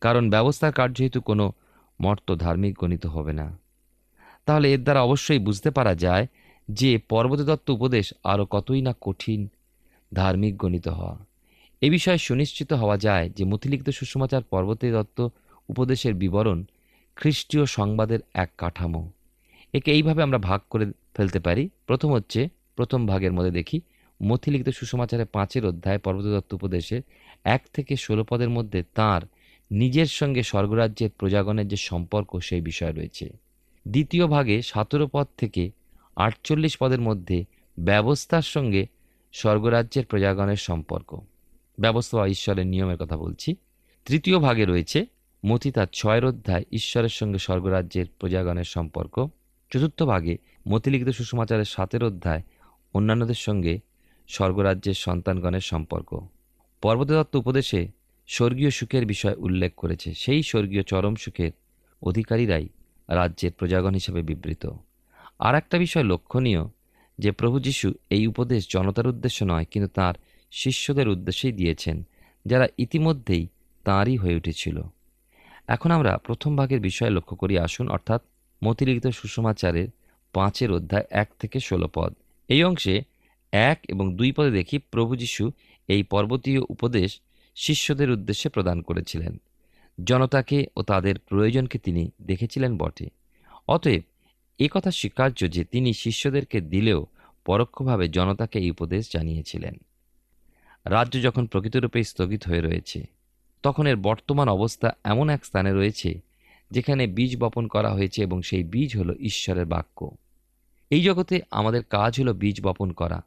কারণ 0.00 0.30
ব্যবস্থার 0.30 0.72
কার্য 0.72 0.96
হেতু 1.00 1.20
কোনো 1.20 1.52
মর্ত 2.00 2.34
ধার্মিক 2.34 2.78
গণিত 2.78 3.06
হবে 3.06 3.32
না। 3.32 3.58
তাহলে 4.46 4.72
এর 4.72 4.82
দ্বারা 4.82 5.02
অবশ্যই 5.02 5.38
বুঝতে 5.38 5.70
পারা 5.70 5.94
যায় 5.94 6.26
যে 6.70 6.98
পর্বতদত্ত 6.98 7.70
উপদেশ 7.70 8.14
আরও 8.24 8.46
কতই 8.46 8.82
না 8.82 8.94
কঠিন 9.00 9.48
ধার্মিক 10.14 10.56
গণিত 10.56 10.88
হওয়া। 10.88 11.24
এ 11.80 11.90
বিষয়ে 11.90 12.18
সুনিশ্চিত 12.18 12.72
হওয়া 12.72 12.96
যায় 12.98 13.30
যে 13.30 13.44
মতিলিখিত 13.44 13.90
সুষমাচার 13.90 14.42
পর্বতে 14.42 14.92
দত্ত 14.92 15.28
উপদেশের 15.68 16.14
বিবরণ 16.14 16.64
খ্রিস্টীয় 17.16 17.66
সংবাদের 17.66 18.18
এক 18.34 18.50
কাঠামো। 18.58 19.10
একে 19.72 19.92
এইভাবে 19.92 20.22
আমরা 20.22 20.38
ভাগ 20.38 20.60
করে 20.70 20.92
ফেলতে 21.16 21.40
পারি। 21.40 21.68
প্রথম 21.86 22.12
হচ্ছে, 22.12 22.48
প্রথম 22.76 23.06
ভাগের 23.06 23.32
মধ্যে 23.32 23.50
দেখি 23.50 23.80
মথিলিখিত 24.24 24.68
সুসমাচারে 24.68 25.24
পাঁচের 25.24 25.66
অধ্যায় 25.66 25.98
পর্বতদত্ত 25.98 26.52
উপদেশের 26.52 27.02
এক 27.44 27.62
থেকে 27.72 27.96
ষোলো 27.96 28.24
পদের 28.24 28.50
মধ্যে 28.50 28.84
তার 28.94 29.22
নিজের 29.70 30.06
সঙ্গে 30.06 30.42
স্বর্গরাজ্যের 30.42 31.10
প্রজাগণের 31.18 31.68
যে 31.68 31.76
সম্পর্ক 31.76 32.38
সেই 32.38 32.60
বিষয় 32.60 32.92
রয়েছে। 32.92 33.30
দ্বিতীয় 33.88 34.26
ভাগে 34.26 34.62
সতেরো 34.62 35.08
পদ 35.12 35.26
থেকে 35.38 35.70
আটচল্লিশ 36.16 36.76
পদের 36.76 37.00
মধ্যে 37.00 37.44
ব্যবস্থার 37.78 38.42
সঙ্গে 38.42 38.86
স্বর্গরাজ্যের 39.32 40.06
প্রজাগণের 40.06 40.56
সম্পর্ক। 40.56 41.20
ব্যবস্থা 41.78 42.18
বা 42.18 42.26
ঈশ্বরের 42.26 42.66
নিয়মের 42.66 42.96
কথা 42.96 43.16
বলছি। 43.16 43.56
তৃতীয় 44.04 44.38
ভাগে 44.38 44.64
রয়েছে 44.64 45.06
মতি 45.46 45.70
তার 45.70 45.86
ছয়ের 45.92 46.24
অধ্যায় 46.24 46.64
ঈশ্বরের 46.72 47.08
সঙ্গে 47.08 47.38
স্বর্গরাজ্যের 47.38 48.06
প্রজাগণের 48.18 48.64
সম্পর্ক। 48.64 49.28
চতুর্থ 49.70 50.02
ভাগে 50.02 50.36
মতিলিখিত 50.68 51.08
সুসমাচারের 51.08 51.64
সাতের 51.64 52.04
অধ্যায় 52.04 52.42
অন্যান্যদের 52.94 53.34
সঙ্গে 53.34 53.80
স্বর্গরাজ্যের 54.28 54.94
সন্তানগণের 54.94 55.60
সম্পর্ক। 55.60 56.20
পর্বতদত্ত 56.82 57.36
উপদেশে 57.36 57.88
স্বর্গীয় 58.26 58.70
সুখের 58.70 59.06
বিষয় 59.06 59.34
উল্লেখ 59.34 59.74
করেছে। 59.74 60.14
সেই 60.14 60.42
স্বর্গীয় 60.42 60.82
চরম 60.82 61.14
সুখের 61.14 61.50
অধিকারীরাই 62.02 62.68
রাজ্যের 63.08 63.52
প্রজাগণ 63.52 63.94
হিসেবে 63.94 64.22
বিবৃত। 64.22 64.70
আর 65.38 65.54
একটা 65.54 65.78
বিষয় 65.78 66.04
লক্ষণীয়, 66.04 66.68
যে 67.18 67.30
প্রভু 67.30 67.60
যীশু 67.60 67.94
এই 68.10 68.26
উপদেশ 68.26 68.72
জনতার 68.72 69.06
উদ্দেশ্য 69.06 69.44
নয়, 69.44 69.64
কিন্তু 69.70 69.88
তার 69.94 70.14
শিষ্যদের 70.50 71.08
উদ্দেশ্যেই 71.08 71.52
দিয়েছেন, 71.52 72.06
যারা 72.46 72.68
ইতিমধ্যেই 72.78 73.48
তাঁরই 73.84 74.16
হয়ে 74.16 74.36
উঠেছিল। 74.36 74.82
এখন 75.68 75.90
আমরা 75.90 76.16
প্রথম 76.16 76.56
ভাগের 76.56 76.80
বিষয় 76.80 77.10
লক্ষ্য 77.10 77.36
করি। 77.36 77.58
আসুন, 77.58 77.88
অর্থাৎ 77.88 78.22
মতিলিখিত 78.64 79.06
সুষমাচারের 79.06 79.88
পাঁচের 80.32 80.72
অধ্যায় 80.72 81.04
এক 81.10 81.30
থেকে 81.38 81.60
ষোলো 81.60 81.88
পদ। 81.94 82.14
এই 82.48 82.64
অংশে 82.64 83.02
এক 83.54 83.80
এবং 83.88 84.16
দুই 84.16 84.32
পদে 84.32 84.50
দেখি 84.50 84.78
প্রভু 84.78 85.16
যীশু 85.16 85.50
এই 85.88 86.02
পর্বতীয় 86.02 86.60
উপদেশ 86.68 87.20
শিষ্যদের 87.54 88.10
উদ্দেশ্যে 88.10 88.50
প্রদান 88.50 88.82
করেছিলেন। 88.82 89.40
জনতাকে 90.04 90.66
ও 90.76 90.82
তাদের 90.82 91.18
প্রয়োজনকে 91.18 91.78
তিনি 91.78 92.10
দেখেছিলেন 92.22 92.76
বটে। 92.76 93.10
অতএব 93.68 94.02
এ 94.58 94.68
কথা 94.70 94.90
স্বীকার্য 94.90 95.50
যে 95.50 95.64
তিনি 95.64 95.92
শিষ্যদেরকে 95.92 96.60
দিলেও 96.60 97.06
পরোক্ষভাবে 97.44 98.08
জনতাকে 98.08 98.58
এই 98.58 98.70
উপদেশ 98.70 99.12
জানিয়েছিলেন। 99.12 99.74
রাজ্য 100.84 101.22
যখন 101.22 101.46
প্রকৃতরূপে 101.46 102.04
স্থগিত 102.04 102.44
হয়ে 102.44 102.60
রয়েছে, 102.60 103.06
তখন 103.62 103.86
এর 103.86 103.96
বর্তমান 103.96 104.48
অবস্থা 104.48 104.96
এমন 105.04 105.30
এক 105.30 105.44
স্থানে 105.44 105.72
রয়েছে 105.72 106.20
যেখানে 106.70 107.06
বীজ 107.06 107.36
বপন 107.36 107.66
করা 107.66 107.90
হয়েছে 107.92 108.22
এবং 108.22 108.42
সেই 108.42 108.64
বীজ 108.64 108.96
হলো 108.96 109.14
ঈশ্বরের 109.14 109.64
বাক্য। 109.64 110.10
এই 110.90 111.02
জগতে 111.02 111.40
আমাদের 111.50 111.82
কাজ 111.84 112.20
হলো 112.20 112.34
বীজ 112.34 112.60
বপন 112.62 112.92
করা। 112.92 113.22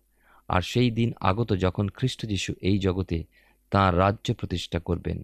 আর 0.48 0.62
সেই 0.62 0.92
দিন 0.92 1.13
আগত 1.20 1.54
যখন 1.56 1.89
খ্রিস্ট 1.89 2.25
যিশু 2.25 2.54
এই 2.62 2.80
জগতে 2.80 3.24
তাঁর 3.72 3.98
রাজ্য 3.98 4.34
প্রতিষ্ঠা 4.34 4.80
করবেন। 4.80 5.24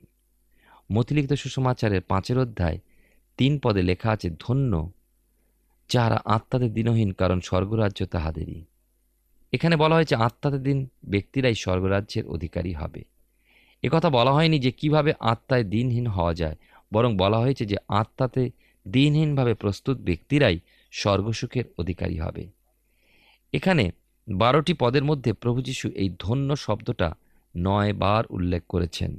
মতিলিখিত 0.91 1.33
সুসমাচারের 1.33 2.01
পাঁচের 2.01 2.37
অধ্যায় 2.39 2.79
তিন 3.37 3.59
পদে 3.59 3.81
লেখা 3.81 4.11
আছে, 4.11 4.29
ধন্য 4.39 4.91
যাহারা 5.89 6.21
আত্মাদের 6.25 6.73
দিনহীন, 6.73 7.11
কারণ 7.11 7.39
স্বর্গরাজ্য 7.39 8.05
তাহাদেরই। 8.05 8.65
এখানে 9.53 9.75
বলা 9.75 9.95
হয়েছে 9.95 10.15
আত্মাদের 10.15 10.63
দিন 10.63 10.89
ব্যক্তিরাই 11.05 11.55
স্বর্গরাজ্যের 11.55 12.25
অধিকারী 12.25 12.73
হবে। 12.73 13.03
একথা 13.83 14.09
বলা 14.09 14.33
হয়নি 14.33 14.59
যে 14.59 14.71
কীভাবে 14.71 15.13
আত্মায় 15.19 15.63
দিনহীন 15.63 16.07
হওয়া 16.07 16.33
যায়, 16.33 16.55
বরং 16.91 17.17
বলা 17.17 17.37
হয়েছে 17.37 17.65
যে 17.65 17.77
আত্মাতে 17.87 18.51
দিনহীনভাবে 18.87 19.53
প্রস্তুত 19.53 19.97
ব্যক্তিরাই 19.97 20.59
স্বর্গসুখের 20.91 21.63
অধিকারী 21.77 22.17
হবে। 22.19 22.47
এখানে 23.53 23.91
বারোটি 24.27 24.73
পদের 24.73 25.03
মধ্যে 25.03 25.33
প্রভু 25.33 25.61
যীশু 25.61 25.89
এই 25.89 26.15
ধন্য 26.19 26.55
শব্দটা 26.55 27.13
নয় 27.57 27.93
বার 27.93 28.23
উল্লেখ 28.29 28.63
করেছেন। 28.69 29.17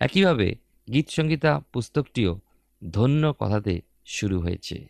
একইভাবে 0.00 0.54
গীতসংগীতা 0.92 1.60
পুস্তকটিও 1.72 2.40
ধন্য 2.90 3.34
কথাতে 3.38 3.80
শুরু 4.06 4.40
হয়েছে। 4.40 4.86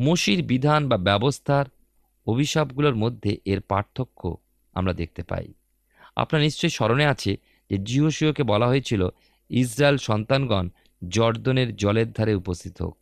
মসির 0.00 0.42
বিধান 0.42 0.88
বা 0.88 0.96
ব্যবস্থার 0.96 1.64
অভিশাপগুলোর 2.26 2.94
মধ্যে 2.94 3.38
এর 3.44 3.60
পার্থক্য 3.60 4.36
আমরা 4.72 4.92
দেখতে 4.92 5.22
পাই। 5.22 5.52
আপনার 6.16 6.42
নিশ্চয়ই 6.42 6.70
স্মরণে 6.70 7.06
আছে 7.06 7.36
যে 7.70 7.78
জিওসিওকে 7.78 8.42
বলা 8.42 8.66
হয়েছিল, 8.66 9.08
ইসরায়েল 9.50 9.96
সন্তানগণ 9.96 10.68
জর্দনের 11.08 11.76
জলের 11.76 12.12
ধারে 12.12 12.34
উপস্থিত 12.34 12.82
হোক। 12.82 12.98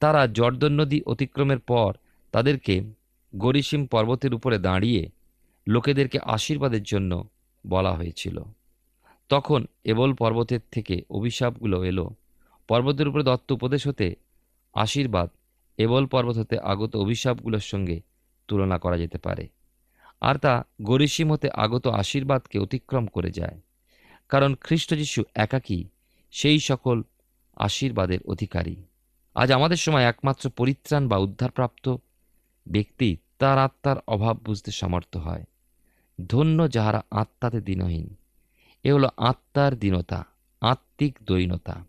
তারা 0.00 0.26
জর্দন 0.26 0.72
নদী 0.72 1.00
অতিক্রমের 1.06 1.58
পর 1.58 1.94
তাদেরকে 2.32 2.82
গরিসিম 3.36 3.86
পর্বতের 3.86 4.34
উপরে 4.34 4.58
দাঁড়িয়ে 4.58 5.08
লোকেদেরকে 5.68 6.18
আশীর্বাদের 6.18 6.82
জন্য 6.82 7.28
বলা 7.66 7.92
হয়েছিল। 7.92 8.42
তখন 9.28 9.66
এবল 9.84 10.14
পর্বতের 10.14 10.60
থেকে 10.70 11.02
অভিশাপগুলো 11.10 11.84
এলো। 11.84 12.10
পর্বতের 12.68 13.08
উপরে 13.08 13.22
দত্ত 13.22 13.52
উপদেশ 13.52 13.86
হতে 13.86 14.14
আশীর্বাদ, 14.74 15.30
এবল 15.78 16.06
পর্বত 16.06 16.38
হতে 16.38 16.58
আগত 16.58 16.96
অভিশাপগুলোর 16.96 17.60
সঙ্গে 17.60 18.00
তুলনা 18.48 18.78
করা 18.78 18.98
যেতে 18.98 19.18
পারে। 19.18 19.48
আর 20.20 20.38
তা 20.38 20.64
গরিসীম 20.82 21.32
হতে 21.32 21.50
আগত 21.50 21.86
আশীর্বাদকে 21.86 22.58
অতিক্রম 22.58 23.06
করে 23.06 23.30
যায়। 23.30 23.60
কারণ 24.28 24.54
খ্রিস্ট 24.54 24.94
যিশু 24.94 25.24
একাকী, 25.34 25.84
সেই 26.30 26.58
সকল 26.58 27.02
আশীর্বাদের 27.56 28.18
অধিকারী। 28.22 28.76
আজ 29.34 29.52
আমাদের 29.52 29.76
সময় 29.76 30.02
একমাত্র 30.02 30.50
পরিত্রাণ 30.50 31.08
বা 31.08 31.16
উদ্ধারপ্রাপ্ত 31.16 31.96
ব্যক্তি 32.68 33.16
তার 33.38 33.58
আত্মার 33.58 33.96
অভাব 34.08 34.38
বুঝতে 34.44 34.70
সমর্থ 34.70 35.16
হয়। 35.16 35.44
ধন্য 36.28 36.70
যাহারা 36.70 37.02
আত্মাতে 37.10 37.60
দীনহীন। 37.60 38.16
এ 38.84 38.92
হলো 38.92 39.08
আত্মার 39.16 39.78
দীনতা, 39.78 40.24
আত্মিক 40.60 41.18
দৈনতা। 41.26 41.84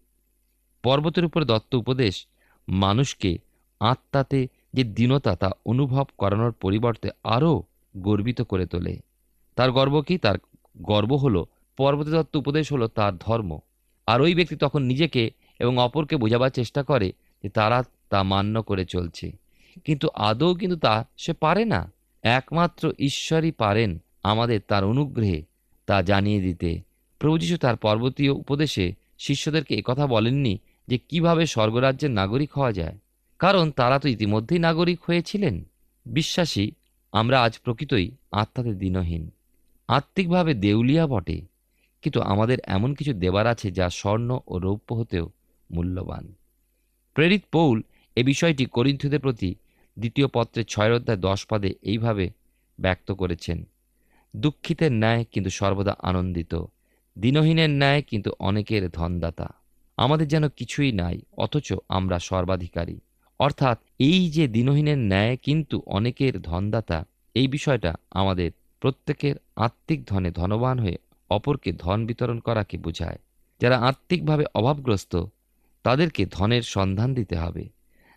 পর্বতের 0.84 1.25
উপরে 1.25 1.46
দত্ত 1.46 1.75
উপদেশ, 1.75 2.28
মানুষকে 2.68 3.38
আত্মাতে 3.80 4.48
যে 4.74 4.84
দীনতা 4.84 5.36
তা 5.36 5.52
অনুভব 5.66 6.06
করানোর 6.18 6.52
পরিবর্তে 6.52 7.10
আরও 7.24 7.64
গর্বিত 7.98 8.42
করে 8.42 8.66
তোলে। 8.66 9.00
তার 9.56 9.72
গর্ব 9.72 10.02
কি? 10.02 10.18
তার 10.18 10.38
গর্ব 10.82 11.14
হলো 11.14 11.46
পর্বতে 11.78 12.12
দত্ত 12.12 12.36
উপদেশ 12.36 12.74
হলো 12.74 12.88
তার 12.88 13.18
ধর্ম। 13.18 13.60
আর 14.08 14.22
ওই 14.22 14.36
ব্যক্তি 14.36 14.56
তখন 14.56 14.82
নিজেকে 14.84 15.32
এবং 15.60 15.78
অপরকে 15.78 16.16
বোঝাবার 16.16 16.50
চেষ্টা 16.50 16.84
করে 16.84 17.14
যে 17.44 17.50
তারা 17.50 17.84
তা 18.10 18.24
মান্য 18.24 18.64
করে 18.64 18.86
চলছে। 18.86 19.45
কিন্তু 19.84 20.10
আদৌ 20.13 20.55
কিন্তু 20.55 20.77
তা 20.77 21.05
সে 21.17 21.34
পারে 21.34 21.65
না। 21.65 21.91
একমাত্র 22.24 22.94
ঈশ্বরই 23.00 23.51
পারেন 23.51 24.01
আমাদের 24.24 24.60
তার 24.67 24.84
অনুগ্রহে 24.84 25.44
তা 25.86 26.01
জানিয়ে 26.01 26.41
দিতে। 26.41 26.82
প্রভু 27.20 27.38
যীশু 27.38 27.58
তার 27.58 27.75
পর্বতীয় 27.75 28.32
উপদেশে 28.32 28.94
শিষ্যদেরকে 29.17 29.75
একথা 29.75 30.08
বলেননি 30.08 30.58
যে 30.88 30.98
কীভাবে 30.98 31.46
স্বর্গরাজ্যের 31.46 32.12
নাগরিক 32.12 32.53
হওয়া 32.58 32.72
যায়। 32.72 32.98
কারণ 33.39 33.72
তারা 33.72 34.00
তো 34.00 34.10
ইতিমধ্যেই 34.10 34.60
নাগরিক 34.60 35.00
হয়েছিলেন। 35.03 35.63
বিশ্বাসী, 36.05 36.72
আমরা 37.12 37.41
আজ 37.41 37.60
প্রকৃতই 37.60 38.12
আত্মাতে 38.32 38.74
দিনহীন। 38.74 39.29
আত্মিকভাবে 39.88 40.53
দেউলিয়া 40.53 41.08
বটে। 41.08 41.41
কিন্তু 42.01 42.22
আমাদের 42.22 42.58
এমন 42.63 42.94
কিছু 42.94 43.13
দেবার 43.13 43.48
আছে 43.48 43.72
যা 43.72 43.89
স্বর্ণ 43.89 44.39
ও 44.48 44.60
রৌপ্য 44.60 44.96
হতেও 44.96 45.29
মূল্যবান। 45.72 46.34
প্রেরিত 47.13 47.44
পৌল 47.51 47.82
এ 48.15 48.24
বিষয়টি 48.24 48.65
করিন্থীয়দের 48.65 49.20
প্রতি 49.20 49.55
দ্বিতীয় 49.98 50.28
পত্রে 50.28 50.64
ছয় 50.64 50.96
অধ্যায় 50.96 51.20
দশ 51.20 51.46
পদে 51.50 51.74
এইভাবে 51.82 52.30
ব্যক্ত 52.80 53.12
করেছেন, 53.12 53.68
দুঃখিতের 54.36 54.92
ন্যায় 54.92 55.25
কিন্তু 55.32 55.50
সর্বদা 55.50 55.96
আনন্দিত, 56.00 56.66
দিনহীনের 57.18 57.70
ন্যায় 57.70 58.02
কিন্তু 58.02 58.32
অনেকের 58.40 58.90
ধনদাতা। 58.90 59.54
আমাদের 59.98 60.28
যেন 60.28 60.48
কিছুই 60.50 60.92
নাই, 60.92 61.22
অথচ 61.38 61.74
আমরা 61.90 62.20
সর্বাধিকারী। 62.20 63.00
অর্থাৎ 63.40 63.78
এই 64.00 64.30
যে 64.30 64.48
দিনহীনের 64.48 64.98
ন্যায় 64.98 65.38
কিন্তু 65.38 65.82
অনেকের 65.86 66.42
ধনদাতা, 66.42 67.06
এই 67.36 67.48
বিষয়টা 67.48 67.96
আমাদের 68.12 68.52
প্রত্যেকের 68.82 69.36
আত্মিক 69.56 70.06
ধনে 70.06 70.32
ধনবান 70.32 70.80
হয়ে 70.80 70.98
অপরকে 71.30 71.72
ধন 71.74 72.06
বিতরণ 72.06 72.40
করাকে 72.40 72.78
বোঝায়। 72.78 73.20
যারা 73.62 73.78
আত্মিকভাবে 73.80 74.46
অভাবগ্রস্ত, 74.56 75.25
তাদেরকে 75.84 76.25
ধনের 76.32 76.62
সন্ধান 76.62 77.14
দিতে 77.14 77.36
হবে। 77.36 77.75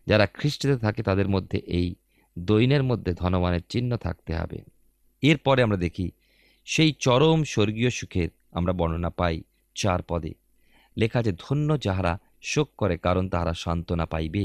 যারা 0.08 0.26
খ্রিস্টতে 0.26 0.76
থাকে 0.76 1.02
তাদের 1.02 1.28
মধ্যে 1.28 1.58
এই 1.78 1.88
দৈনের 2.36 2.82
মধ্যে 2.82 3.12
ধনবানের 3.14 3.64
চিহ্ন 3.68 3.90
থাকতে 3.96 4.32
হবে। 4.34 4.58
এরপরে 5.22 5.60
আমরা 5.62 5.76
দেখি, 5.76 6.06
সেই 6.68 6.90
চরম 6.98 7.38
স্বর্গীয় 7.44 7.90
সুখের 7.90 8.30
আমরা 8.52 8.72
বর্ণনা 8.72 9.10
পাই 9.10 9.36
চার 9.74 10.00
পদে। 10.02 10.32
লেখা 10.96 11.18
আছে, 11.18 11.32
ধন্য 11.44 11.68
যাহারা 11.80 12.12
শোক 12.42 12.68
করে 12.76 12.96
কারণ 12.96 13.24
তাহারা 13.28 13.54
সান্ত্বনা 13.54 14.06
পাইবে। 14.06 14.44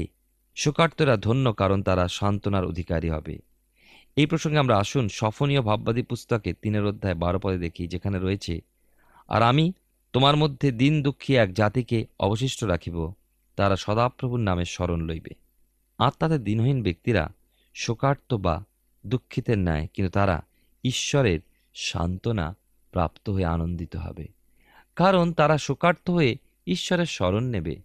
শোকার্তরা 0.56 1.14
ধন্য 1.16 1.46
কারণ 1.52 1.78
তারা 1.82 2.04
সান্ত্বনার 2.08 2.64
অধিকারী 2.64 3.08
হবে। 3.10 3.34
এই 4.16 4.26
প্রসঙ্গে 4.26 4.58
আমরা 4.58 4.76
আসুন 4.78 5.04
সফনীয় 5.08 5.62
ভাববাদী 5.62 6.02
পুস্তকে 6.02 6.50
তিনের 6.62 6.84
অধ্যায় 6.86 7.14
বারো 7.14 7.38
পদে 7.38 7.58
দেখি, 7.58 7.84
যেখানে 7.86 8.18
রয়েছে, 8.18 8.54
আর 9.28 9.42
আমি 9.42 9.64
তোমার 10.12 10.36
মধ্যে 10.36 10.68
দিন 10.72 10.94
দুঃখী 11.02 11.32
এক 11.36 11.50
জাতিকে 11.52 11.98
অবশিষ্ট 12.18 12.60
রাখিব, 12.64 12.96
তারা 13.58 13.76
সদাপ্রভুর 13.76 14.40
নামে 14.40 14.64
স্মরণ 14.64 15.00
লইবে। 15.00 15.43
আত্মাতে 15.98 16.38
দিনহীন 16.38 16.82
ব্যক্তিরা 16.82 17.32
শোকার্ত 17.74 18.34
বা 18.34 18.64
দুঃখিতের 19.06 19.58
ন্যায়, 19.58 19.88
কিন্তু 19.94 20.10
তারা 20.10 20.42
ঈশ্বরের 20.84 21.40
সান্ত্বনা 21.74 22.56
প্রাপ্ত 22.90 23.30
হয়ে 23.30 23.44
আনন্দিত 23.44 23.96
হবে। 23.96 24.28
কারণ 24.96 25.32
তারা 25.32 25.58
শোকার্ত 25.58 26.10
হয়ে 26.10 26.36
ঈশ্বরের 26.66 27.06
স্মরণ 27.06 27.44
নেবে, 27.44 27.76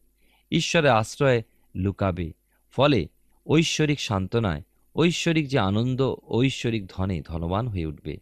ঈশ্বরের 0.52 0.92
আশ্রয়ে 0.92 1.44
লুকাবে। 1.76 2.34
ফলে 2.72 3.08
ঐশ্বরিক 3.48 4.00
সান্ত্বনায়, 4.00 4.64
ঐশ্বরিক 4.96 5.48
যে 5.48 5.60
আনন্দ, 5.60 6.16
ঐশ্বরিক 6.28 6.88
ধনে 6.88 7.22
ধনবান 7.22 7.68
হয়ে 7.68 7.86
উঠবে। 7.86 8.18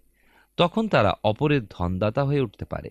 তখন 0.57 0.87
তারা 0.87 1.13
অপরের 1.23 1.61
ধনদাতা 1.69 2.23
হয়ে 2.23 2.41
উঠতে 2.41 2.65
পারে। 2.65 2.89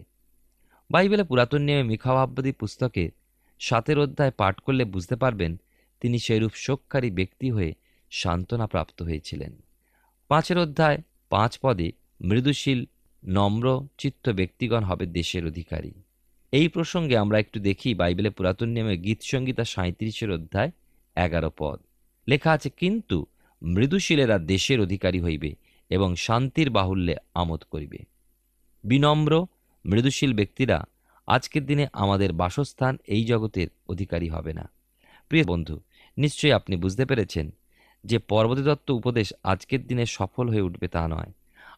বাইবেলে 0.90 1.24
পুরাতন 1.24 1.62
নিয়মে 1.62 1.82
মিখাভাববাদী 1.82 2.52
পুস্তকে 2.52 3.10
সাতের 3.58 3.98
অধ্যায় 3.98 4.30
পাঠ 4.30 4.60
করলে 4.60 4.84
বুঝতে 4.84 5.16
পারবেন 5.16 5.56
তিনি 6.00 6.18
সেইরূপ 6.18 6.52
শোককারী 6.54 7.10
ব্যক্তি 7.10 7.50
হয়ে 7.50 7.74
সান্ত্বনা 8.10 8.66
প্রাপ্ত 8.66 9.02
হয়েছিলেন। 9.02 9.52
পাঁচের 10.28 10.58
অধ্যায়, 10.58 10.98
পাঁচ 11.30 11.58
পদে 11.62 11.92
মৃদুশীল, 12.20 12.86
নম্র 13.24 13.88
চিত্ত 13.98 14.28
ব্যক্তিগণ 14.28 14.82
হবে 14.84 15.06
দেশের 15.06 15.46
অধিকারী। 15.46 15.92
এই 16.52 16.68
প্রসঙ্গে 16.68 17.16
আমরা 17.16 17.38
একটু 17.38 17.60
দেখি 17.60 17.94
বাইবেলে 17.94 18.30
পুরাতন 18.30 18.68
নিয়মে 18.68 18.96
গীত 18.96 19.22
সঙ্গীতা 19.22 19.64
সাঁত্রিশের 19.64 20.30
অধ্যায়, 20.30 20.70
এগারো 21.16 21.50
পদ। 21.58 21.80
লেখা 22.28 22.52
আছে, 22.52 22.70
কিন্তু 22.70 23.26
মৃদুশীলেরা 23.62 24.38
দেশের 24.38 24.80
অধিকারী 24.80 25.20
হইবে 25.20 25.54
এবং 25.90 26.16
শান্তির 26.16 26.70
বাহুল্যে 26.70 27.16
আমোদ 27.34 27.64
করিবে। 27.70 27.98
বিনম্র, 28.84 29.46
মৃদুশীল 29.86 30.34
ব্যক্তিরা 30.34 30.84
আজকের 31.26 31.66
দিনে 31.66 31.86
আমাদের 31.92 32.32
বাসস্থান 32.32 32.98
এই 33.06 33.24
জগতের 33.24 33.66
অধিকারী 33.88 34.28
হবে 34.28 34.52
না। 34.52 34.70
প্রিয় 35.28 35.44
বন্ধু 35.44 35.80
নিশ্চয়ই 36.16 36.52
আপনি 36.52 36.76
বুঝতে 36.76 37.04
পেরেছেন 37.04 37.50
যে 38.04 38.18
পর্বতদত্ত 38.18 38.90
উপদেশ 38.90 39.32
আজকের 39.42 39.86
দিনে 39.86 40.06
সফল 40.06 40.48
হয়ে 40.48 40.60
উঠবে 40.60 40.88
তা 40.88 41.08
নয়। 41.08 41.32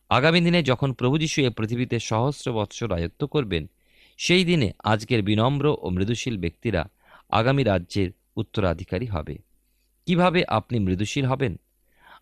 আগামী 0.09 0.41
দিনে 0.41 0.63
যখন 0.63 0.93
প্রভু 0.93 1.19
যিশু 1.19 1.43
এ 1.43 1.51
পৃথিবীতে 1.51 1.99
সহস্র 1.99 2.53
বৎসর 2.53 2.93
আয়ত্ত 2.93 3.25
করবেন, 3.25 3.71
সেই 4.17 4.45
দিনে 4.45 4.73
আজকের 4.85 5.23
বিনম্র 5.23 5.77
ও 5.81 5.91
মৃদুশীল 5.91 6.39
ব্যক্তিরা 6.39 6.89
আগামী 7.31 7.63
রাজ্যের 7.63 8.11
উত্তরাধিকারী 8.37 9.07
হবে। 9.07 9.39
কীভাবে 10.07 10.45
আপনি 10.49 10.79
মৃদুশীল 10.79 11.25
হবেন? 11.25 11.61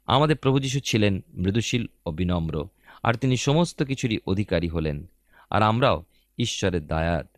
আমাদের 0.06 0.36
প্রভু 0.36 0.58
যিশু 0.58 0.80
ছিলেন 0.80 1.20
মৃদুশীল 1.34 1.86
ও 2.06 2.10
বিনম্র, 2.10 2.68
আর 3.02 3.14
তিনি 3.14 3.36
সমস্ত 3.36 3.82
কিছুরই 3.82 4.18
অধিকারী 4.26 4.68
হলেন, 4.68 5.10
আর 5.50 5.62
আমরাও 5.62 6.04
ঈশ্বরের 6.38 6.86
দায়াত, 6.86 7.28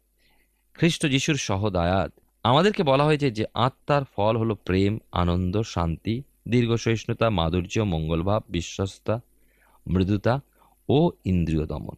খ্রিস্ট 0.75 1.07
যিশুর 1.07 1.37
সহ 1.37 1.71
দায়াত 1.71 2.13
আমাদেরকে 2.49 2.83
বলা 2.83 3.05
হয়েছে 3.05 3.31
যে 3.31 3.45
আত্মার 3.55 4.03
ফল 4.17 4.37
হলো 4.37 4.55
প্রেম, 4.55 4.99
আনন্দ, 5.13 5.63
শান্তি, 5.63 6.23
দীর্ঘ 6.49 6.75
সহিষ্ণুতা, 6.75 7.31
মাধুর্য 7.31 7.81
মঙ্গলভাব 7.81 8.43
বিশ্বস্তা 8.49 9.21
মৃদুতা 9.87 10.41
ও 10.89 11.11
ইন্দ্রিয় 11.25 11.67
দমন। 11.67 11.95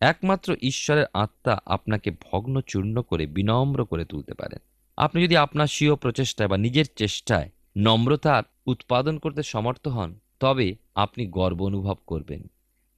একমাত্র 0.00 0.56
ঈশ্বরের 0.62 1.04
আত্মা 1.14 1.58
আপনাকে 1.66 2.10
ভগ্ন, 2.10 2.60
চূর্ণ 2.60 3.02
করে, 3.02 3.26
বিনম্র 3.26 3.84
করে 3.84 4.04
তুলতে 4.04 4.34
পারেন। 4.34 4.58
আপনি 4.96 5.22
যদি 5.22 5.36
আপনার 5.36 5.66
স্বীয় 5.66 5.94
প্রচেষ্টায় 5.94 6.48
বা 6.48 6.56
নিজের 6.56 6.84
চেষ্টায় 6.96 7.50
নম্রতার 7.76 8.42
উৎপাদন 8.66 9.18
করতে 9.18 9.42
সমর্থ 9.42 9.88
হন, 9.88 10.14
তবে 10.40 10.74
আপনি 10.94 11.26
গর্ব 11.26 11.62
অনুভব 11.62 11.96
করবেন। 12.06 12.50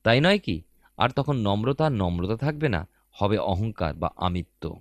তাই 0.02 0.20
নয় 0.20 0.38
কি? 0.38 0.62
আর 0.96 1.08
তখন 1.10 1.36
নম্রতা 1.36 1.90
নম্রতা 1.90 2.36
থাকবে 2.36 2.68
না, 2.68 2.88
হবে 3.12 3.38
অহংকার 3.38 3.94
বা 3.94 4.10
আমিত্ব। 4.16 4.80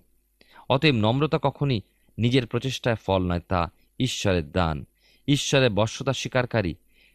অতএব 0.73 0.95
নম্রতা 0.95 1.39
কখনই 1.41 1.81
নিজের 2.17 2.47
প্রচেষ্টায় 2.47 2.95
ফল 2.95 3.21
নয়, 3.31 3.43
তা 3.47 3.61
ঈশ্বরের 3.99 4.51
দান। 4.51 4.85
ঈশ্বরের 5.27 5.69
বর্ষতা 5.69 6.13
স্বীকারকারী, 6.13 6.73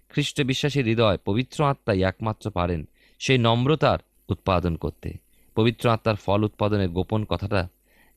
খ্রিস্ট 0.08 0.42
বিশ্বাসী 0.42 0.82
হৃদয় 0.82 1.18
পবিত্র 1.24 1.64
আত্মাই 1.64 2.02
একমাত্র 2.02 2.50
পারেন 2.50 2.88
সেই 3.18 3.38
নম্রতার 3.38 3.98
উৎপাদন 4.28 4.76
করতে। 4.76 5.12
পবিত্র 5.54 5.90
আত্মার 5.90 6.16
ফল 6.16 6.44
উৎপাদনের 6.44 6.88
গোপন 6.88 7.24
কথাটা 7.24 7.68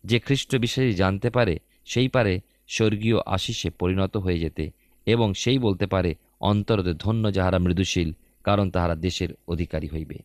যে 0.03 0.19
খ্রিস্ট 0.19 0.55
বিশ্বাসী 0.55 0.91
জানতে 0.91 1.29
পারে, 1.29 1.59
সেই 1.85 2.07
পারে 2.07 2.39
স্বর্গীয় 2.67 3.17
আশিসে 3.25 3.69
পরিণত 3.69 4.17
হয়ে 4.17 4.39
যেতে 4.39 4.71
এবং 5.05 5.33
সেই 5.33 5.59
বলতে 5.59 5.85
পারে, 5.85 6.15
অন্তরতে 6.41 6.93
ধন্য 6.93 7.33
যাহারা 7.33 7.59
মৃদুশীল, 7.59 8.13
কারণ 8.43 8.71
তাহারা 8.71 8.95
দেশের 8.95 9.29
অধিকারী 9.47 9.87
হইবে। 9.87 10.17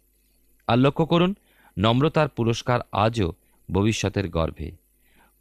আর 0.66 0.78
লক্ষ্য 0.78 1.06
করুন, 1.06 1.34
নম্রতার 1.78 2.28
পুরস্কার 2.28 2.80
আজও 2.92 3.32
ভবিষ্যতের 3.70 4.28
গর্ভে। 4.28 4.85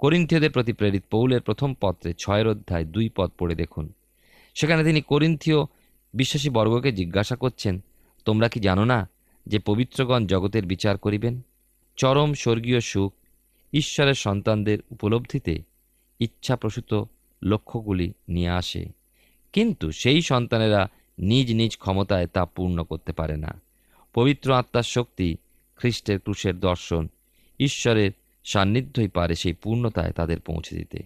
করিন্থীয়দের 0.05 0.51
প্রতি 0.51 0.73
প্রেরিত 0.73 1.03
পৌলের 1.11 1.41
প্রথম 1.41 1.73
পত্রে 1.81 2.13
ছয়ের 2.13 2.47
অধ্যায় 2.47 2.85
দুই 2.85 3.09
পদ 3.15 3.31
পড়ে 3.39 3.55
দেখুন। 3.55 3.93
সেখানে 4.55 4.83
তিনি 4.83 5.01
করিন্থীয় 5.01 5.55
বিশ্বাসী 6.13 6.49
বর্গকে 6.49 6.91
জিজ্ঞাসা 6.91 7.35
করছেন, 7.35 7.83
তোমরা 8.25 8.47
কি 8.47 8.59
জানো 8.59 8.85
না 8.85 9.09
যে 9.45 9.59
পবিত্রগণ 9.59 10.25
জগতের 10.25 10.65
বিচার 10.65 10.97
করিবেন? 10.97 11.41
চরম 11.95 12.33
স্বর্গীয় 12.33 12.79
সুখ 12.79 13.13
ঈশ্বরের 13.73 14.13
সন্তানদের 14.13 14.79
উপলব্ধিতে 14.91 15.61
ইচ্ছাপ্রসূত 16.19 17.03
লক্ষ্যগুলি 17.43 18.13
নিয়ে 18.29 18.49
আসে। 18.49 18.85
কিন্তু 19.53 19.91
সেই 19.91 20.21
সন্তানেরা 20.21 20.87
নিজ 21.19 21.53
নিজ 21.53 21.77
ক্ষমতায় 21.77 22.27
তা 22.27 22.45
পূর্ণ 22.45 22.83
করতে 22.83 23.11
পারে 23.13 23.37
না। 23.37 23.61
পবিত্র 24.13 24.53
আত্মার 24.53 24.83
শক্তি 24.83 25.35
খ্রিস্টের 25.75 26.19
ক্রুশের 26.19 26.59
দর্শন, 26.59 27.07
ঈশ্বরের 27.59 28.11
সান্নিধ্যই 28.45 29.07
পারে 29.07 29.35
সেই 29.35 29.53
পূর্ণতায় 29.53 30.11
তাদের 30.11 30.39
পৌঁছে 30.39 30.75
দিতে। 30.75 30.99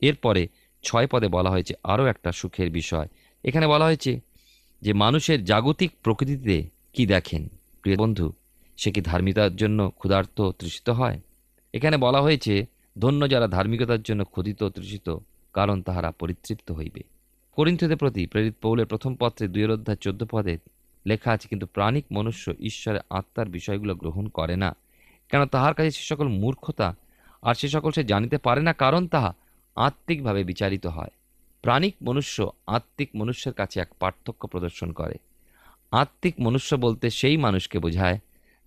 এরপরে 0.00 0.48
ছয় 0.82 1.06
পদে 1.06 1.28
বলা 1.28 1.50
হয়েছে 1.50 1.74
আরও 1.84 2.04
একটা 2.06 2.32
সুখের 2.32 2.70
বিষয়। 2.70 3.08
এখানে 3.44 3.66
বলা 3.66 3.84
হয়েছে 3.84 4.20
যে 4.82 4.92
মানুষের 4.92 5.44
জাগতিক 5.44 5.90
প্রকৃতিতে 6.02 6.56
কি 6.92 7.06
দেখেন? 7.06 7.48
প্রিয় 7.82 7.96
বন্ধু, 7.96 8.32
সে 8.76 8.92
কি 8.92 9.00
ধার্মিকতার 9.00 9.56
জন্য 9.56 9.90
ক্ষুধার্ত, 9.90 10.50
তৃষিত 10.50 10.88
হয়? 10.90 11.20
এখানে 11.72 11.96
বলা 11.96 12.20
হয়েছে, 12.22 12.66
ধন্য 12.98 13.30
যারা 13.30 13.46
ধার্মিকতার 13.46 14.02
জন্য 14.02 14.24
ক্ষুধিত, 14.24 14.64
তৃষিত, 14.64 15.08
কারণ 15.52 15.82
তাহারা 15.82 16.10
পরিতৃপ্ত 16.10 16.72
হইবে। 16.72 17.02
করিন্থদের 17.52 17.96
প্রতি 17.96 18.26
প্রেরিত 18.26 18.54
পৌলের 18.62 18.86
প্রথম 18.86 19.12
পত্রে 19.14 19.48
দুয়ের 19.48 19.70
অধ্যায় 19.70 19.96
চোদ্দ 19.96 20.24
পদে 20.30 20.58
লেখা 21.06 21.30
আছে, 21.32 21.48
কিন্তু 21.48 21.66
প্রাণিক 21.66 22.04
মনুষ্য 22.12 22.52
ঈশ্বরের 22.60 23.00
আত্মার 23.10 23.48
বিষয়গুলো 23.48 23.94
গ্রহণ 23.94 24.28
করে 24.28 24.56
না। 24.56 24.76
কেন 25.30 25.42
তাহার 25.44 25.74
কাছে 25.76 25.90
সে 25.90 26.04
সকল 26.10 26.26
মূর্খতা, 26.42 26.88
আর 27.42 27.54
সে 27.54 27.68
সকল 27.68 27.90
সে 27.96 28.02
জানিতে 28.04 28.38
পারে 28.38 28.62
না 28.68 28.72
কারণ 28.72 29.02
তাহা 29.06 29.30
আত্মিকভাবে 29.76 30.42
বিচারিত 30.44 30.84
হয়। 30.86 31.12
প্রাণিক 31.64 31.94
মনুষ্য 32.02 32.36
আত্মিক 32.66 33.10
মনুষ্যের 33.14 33.54
কাছে 33.54 33.76
এক 33.80 33.90
পার্থক্য 34.00 34.42
প্রদর্শন 34.46 34.90
করে। 34.92 35.16
আত্মিক 35.92 36.34
মনুষ্য 36.40 36.70
বলতে 36.76 37.06
সেই 37.10 37.36
মানুষকে 37.36 37.78
বোঝায়, 37.78 38.18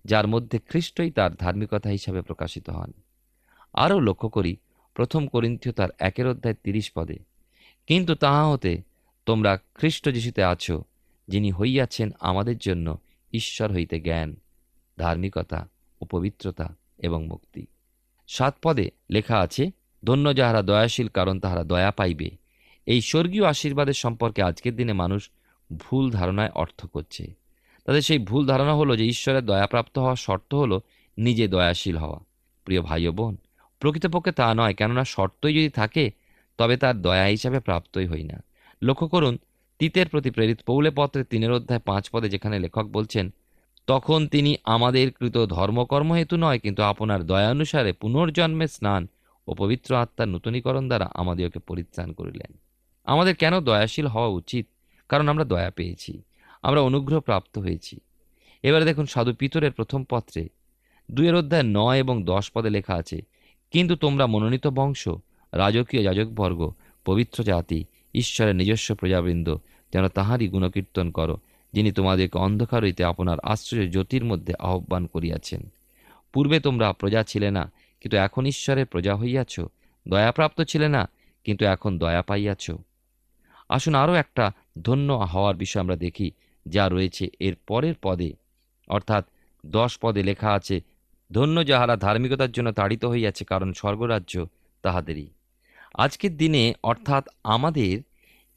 যার 0.04 0.26
মধ্যে 0.26 0.56
খ্রিস্টই 0.68 1.10
তার 1.10 1.30
ধার্মিকতা 1.34 1.90
হিসাবে 1.90 2.20
প্রকাশিত 2.22 2.66
হন। 2.70 2.90
আরও 3.74 3.98
লক্ষ্য 4.00 4.28
করি, 4.28 4.52
প্রথম 4.96 5.22
করিন্থীয় 5.26 5.72
তার 5.72 5.90
একের 5.98 6.26
অধ্যায় 6.26 6.56
তিরিশ 6.64 6.86
পদে, 6.94 7.18
কিন্তু 7.88 8.12
তাহা 8.14 8.42
হতে 8.50 8.72
তোমরা 9.26 9.52
খ্রিস্ট 9.74 10.04
যিশুতে 10.08 10.42
আছো, 10.44 10.76
যিনি 11.28 11.48
হইয়াছেন 11.52 12.08
আমাদের 12.20 12.58
জন্য 12.58 12.86
ঈশ্বর 13.32 13.68
হইতে 13.72 13.96
জ্ঞান, 14.00 14.28
ধার্মিকতা 14.98 15.60
ও 16.00 16.04
পবিত্রতা 16.04 16.76
এবং 16.98 17.26
মুক্তি। 17.26 17.66
সাত 18.26 18.56
পদে 18.62 18.90
লেখা 19.10 19.38
আছে, 19.38 19.70
ধন্য 20.04 20.36
যাহারা 20.36 20.62
দয়াশীল, 20.62 21.08
কারণ 21.08 21.40
তাহারা 21.40 21.64
দয়া 21.64 21.90
পাইবে। 21.90 22.30
এই 22.86 23.00
স্বর্গীয় 23.00 23.44
আশীর্বাদের 23.44 23.94
সম্পর্কে 23.94 24.42
আজকের 24.42 24.76
দিনে 24.76 24.92
মানুষ 24.92 25.30
ভুল 25.76 26.10
ধারণায় 26.10 26.50
অর্থ 26.54 26.86
করছে। 26.86 27.34
তাদের 27.84 28.02
সেই 28.02 28.18
ভুল 28.18 28.46
ধারণা 28.46 28.74
হলো 28.74 28.96
যে 28.96 29.04
ঈশ্বরের 29.04 29.46
দয়াপ্রাপ্ত 29.46 29.98
হওয়ার 29.98 30.16
শর্ত 30.16 30.54
হলো 30.54 30.80
নিজে 31.18 31.48
দয়াশীল 31.48 31.96
হওয়া। 31.96 32.20
প্রিয় 32.64 32.82
ভাই 32.82 33.08
ও 33.08 33.12
বোন, 33.12 33.36
প্রকৃতপক্ষে 33.80 34.32
তা 34.32 34.54
নয়, 34.54 34.74
কেননা 34.74 35.04
শর্তই 35.04 35.54
যদি 35.54 35.68
থাকে, 35.68 36.10
তবে 36.58 36.76
তার 36.76 37.02
দয়া 37.02 37.24
হিসাবে 37.24 37.60
প্রাপ্তই 37.60 38.06
হই 38.06 38.22
না। 38.22 38.42
লক্ষ্য 38.82 39.08
করুন, 39.08 39.38
তিতের 39.78 40.08
প্রতি 40.08 40.30
প্রেরিত 40.30 40.60
পৌলে 40.66 40.90
পত্রে 40.90 41.24
তিনের 41.24 41.52
অধ্যায় 41.52 41.80
পাঁচ 41.80 42.10
পদে 42.10 42.28
যেখানে 42.28 42.58
লেখক 42.58 42.84
বলছেন 42.84 43.30
তখন 43.88 44.20
তিনি 44.34 44.52
আমাদের 44.74 45.06
কৃত 45.18 45.36
ধর্মকর্ম 45.56 46.10
হেতু 46.18 46.36
নয়, 46.44 46.58
কিন্তু 46.64 46.80
আপনার 46.82 47.20
দয়ানুসারে 47.30 47.90
পুনর্জন্মের 47.92 48.70
স্নান 48.76 49.02
ও 49.48 49.50
পবিত্র 49.54 49.90
আত্মার 50.02 50.28
নূতনীকরণ 50.32 50.84
দ্বারা 50.90 51.06
আমাদেরকে 51.20 51.58
পরিত্রাণ 51.68 52.08
করিলেন। 52.12 52.50
আমাদের 53.06 53.34
কেন 53.42 53.54
দয়াশীল 53.60 54.06
হওয়া 54.06 54.30
উচিত? 54.40 54.66
কারণ 55.10 55.26
আমরা 55.32 55.44
দয়া 55.44 55.70
পেয়েছি, 55.70 56.12
আমরা 56.62 56.80
অনুগ্রহ 56.80 57.18
প্রাপ্ত 57.20 57.54
হয়েছি। 57.58 57.94
এবারে 58.64 58.84
দেখুন 58.84 59.06
সাধু 59.06 59.32
পিতরের 59.40 59.72
প্রথম 59.72 60.00
পত্রে 60.04 60.42
দুয়ের 61.10 61.34
অধ্যায় 61.34 61.66
নয় 61.78 61.98
এবং 61.98 62.16
দশ 62.22 62.44
পদে 62.54 62.70
লেখা 62.76 62.94
আছে, 62.94 63.18
কিন্তু 63.74 63.94
তোমরা 63.96 64.24
মনোনীত 64.26 64.66
বংশ, 64.78 65.02
রাজকীয় 65.52 66.02
যাজকবর্গ, 66.02 66.60
পবিত্র 67.06 67.38
জাতি, 67.50 67.80
ঈশ্বরের 68.14 68.56
নিজস্ব 68.60 68.88
প্রজাবৃন্দ, 68.94 69.48
যেন 69.92 70.04
তাহারই 70.08 70.46
গুণকীর্তন 70.48 71.06
করো 71.10 71.36
যিনি 71.72 71.92
তোমাদেরকে 71.92 72.38
অন্ধকার 72.38 72.84
হইতে 72.84 73.04
আপনার 73.04 73.38
আশ্চর্য 73.42 73.90
জ্যোতির 73.90 74.24
মধ্যে 74.24 74.52
আহ্বান 74.58 75.06
করিয়াছেন। 75.06 75.70
পূর্বে 76.32 76.60
তোমরা 76.60 76.92
প্রজা 76.92 77.22
ছিলে 77.22 77.50
না, 77.50 77.64
কিন্তু 78.00 78.16
এখন 78.16 78.46
ঈশ্বরের 78.46 78.86
প্রজা 78.86 79.14
হইয়াছ। 79.16 79.60
দয়াপ্রাপ্ত 80.08 80.60
ছিলে 80.60 80.88
না, 80.88 81.08
কিন্তু 81.44 81.64
এখন 81.64 81.98
দয়া 81.98 82.22
পাইয়াছ। 82.22 82.64
আসুন 83.68 83.94
আরও 83.94 84.14
একটা 84.14 84.52
ধন্য 84.82 85.12
হওয়ার 85.12 85.56
বিষয় 85.56 85.82
আমরা 85.82 85.96
দেখি, 85.96 86.30
যা 86.66 86.88
রয়েছে 86.88 87.30
এর 87.40 87.54
পরের 87.66 87.94
পদে। 88.02 88.32
অর্থাৎ 88.88 89.24
দশ 89.66 89.98
পদে 89.98 90.22
লেখা 90.22 90.50
আছে, 90.52 90.80
ধন্য 91.30 91.66
যাহারা 91.66 91.96
ধার্মিকতার 91.96 92.52
জন্য 92.52 92.72
তাড়িত 92.72 93.04
হইয়াছে, 93.04 93.44
কারণ 93.44 93.72
স্বর্গরাজ্য 93.72 94.46
তাহাদেরই। 94.82 95.28
আজকের 95.94 96.36
দিনে 96.36 96.74
অর্থাৎ 96.82 97.24
আমাদের 97.44 97.94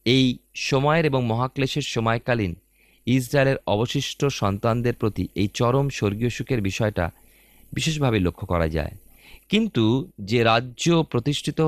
এই 0.06 0.38
সময়ের 0.56 1.06
এবং 1.06 1.26
মহাক্লেশের 1.26 1.82
সময়কালীন 1.82 2.56
ইসরায়েলের 3.06 3.56
অবশিষ্ট 3.68 4.26
সন্তানদের 4.26 4.94
প্রতি 4.94 5.28
এই 5.36 5.48
চরম 5.54 5.90
স্বর্গীয় 5.90 6.30
সুখের 6.30 6.62
বিষয়টা 6.62 7.12
বিশেষভাবে 7.74 8.20
লক্ষ্য 8.20 8.48
করা 8.48 8.68
যায়। 8.68 8.92
কিন্তু 9.50 10.08
যে 10.20 10.44
রাজ্য 10.44 11.04
প্রতিষ্ঠিত 11.04 11.62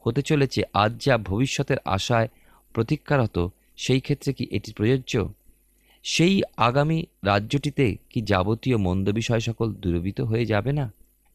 হতে 0.00 0.22
চলেছে, 0.22 0.62
আজ 0.72 1.04
যা 1.04 1.18
ভবিষ্যতের 1.18 1.76
আশায় 1.84 2.28
প্রতীক্ষারত 2.72 3.48
সেই 3.76 4.00
ক্ষেত্রে 4.00 4.32
কি 4.32 4.46
এটি 4.50 4.72
প্রযোজ্য? 4.72 5.28
সেই 6.02 6.42
আগামী 6.56 7.06
রাজ্যটিতে 7.24 7.96
কি 8.10 8.20
যাবতীয় 8.20 8.76
মন্দ 8.76 9.10
বিষয় 9.10 9.40
সকল 9.40 9.72
দূরীভূত 9.72 10.20
হয়ে 10.20 10.46
যাবে 10.46 10.72
না? 10.72 10.92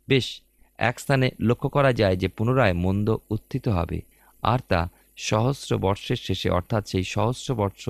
বেশ, 0.07 0.41
এক 0.77 0.99
স্থানে 0.99 1.31
লক্ষ্য 1.41 1.69
করা 1.69 1.93
যায় 1.93 2.15
যে 2.15 2.27
পুনরায় 2.27 2.73
মন্দ 2.73 3.17
উত্থিত 3.29 3.67
হবে, 3.67 4.01
আর 4.41 4.59
তা 4.67 4.89
সহস্র 5.17 5.77
বর্ষের 5.77 6.15
শেষে, 6.15 6.49
অর্থাৎ 6.49 6.87
সেই 6.87 7.03
সহস্র 7.03 7.55
বর্ষ 7.55 7.89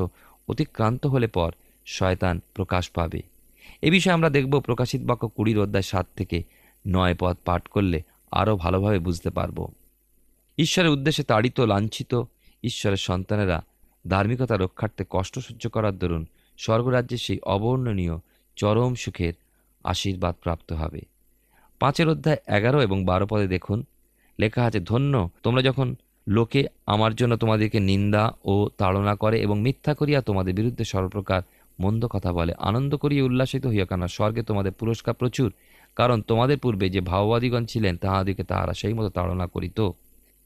অতিক্রান্ত 0.50 1.06
হলে 1.06 1.28
পর 1.28 1.52
শয়তান 1.86 2.42
প্রকাশ 2.54 2.90
পাবে। 2.90 3.22
এ 3.82 3.92
বিষয়ে 3.92 4.14
আমরা 4.14 4.30
দেখব 4.30 4.60
প্রকাশিত 4.60 5.02
বাক্য 5.02 5.28
কুড়ির 5.28 5.60
অধ্যায় 5.60 5.84
সাত 5.84 6.08
থেকে 6.16 6.44
নয় 6.88 7.16
পদ 7.20 7.38
পাঠ 7.46 7.68
করলে 7.68 8.02
আরও 8.32 8.56
ভালোভাবে 8.58 9.00
বুঝতে 9.00 9.30
পারব। 9.30 9.68
ঈশ্বরের 10.58 10.92
উদ্দেশ্যে 10.92 11.24
তাড়িত, 11.24 11.60
লাঞ্ছিত 11.60 12.22
ঈশ্বরের 12.64 12.98
সন্তানেরা 12.98 13.64
ধার্মিকতা 14.08 14.58
রক্ষার্থে 14.58 15.04
কষ্ট 15.10 15.40
সহ্য 15.40 15.70
করার 15.70 15.98
দরুন 15.98 16.26
স্বর্গরাজ্যের 16.58 17.18
সেই 17.18 17.40
অবর্ণনীয় 17.40 18.16
চরম 18.56 18.96
সুখের 18.96 19.34
আশীর্বাদ 19.84 20.36
প্রাপ্ত 20.44 20.74
হবে। 20.74 21.02
পাঁচের 21.80 22.08
অধ্যায় 22.10 22.38
এগারো 22.48 22.82
এবং 22.82 23.06
বারো 23.06 23.28
পদে 23.28 23.48
দেখুন, 23.48 23.84
লেখা 24.40 24.66
আছে, 24.66 24.80
ধন্য, 24.80 25.30
তোমরা 25.44 25.62
যখন 25.62 25.96
লোকে 26.30 26.68
আমার 26.86 27.16
জন্য 27.16 27.38
তোমাদেরকে 27.38 27.80
নিন্দা 27.80 28.38
ও 28.46 28.70
তাড়না 28.78 29.16
করে 29.16 29.42
এবং 29.42 29.62
মিথ্যা 29.62 29.94
করিয়া 29.94 30.22
তোমাদের 30.22 30.54
বিরুদ্ধে 30.54 30.84
সর্বপ্রকার 30.84 31.42
মন্দ 31.80 32.06
কথা 32.06 32.34
বলে। 32.34 32.54
আনন্দ 32.60 32.96
করিয়া 32.96 33.24
উল্লাসিত 33.24 33.68
হইয়া 33.68 33.86
কেন 33.86 34.08
স্বর্গে 34.08 34.44
তোমাদের 34.44 34.72
পুরস্কার 34.72 35.14
প্রচুর। 35.14 35.54
কারণ 35.96 36.22
তোমাদের 36.22 36.58
পূর্বে 36.58 36.90
যে 36.90 37.02
ভাওবাদীগণ 37.02 37.66
ছিলেন 37.66 37.98
তাহাদিকে 37.98 38.44
তাহারা 38.44 38.74
সেই 38.74 38.94
মতো 38.94 39.10
তাড়না 39.10 39.48
করিত। 39.48 39.90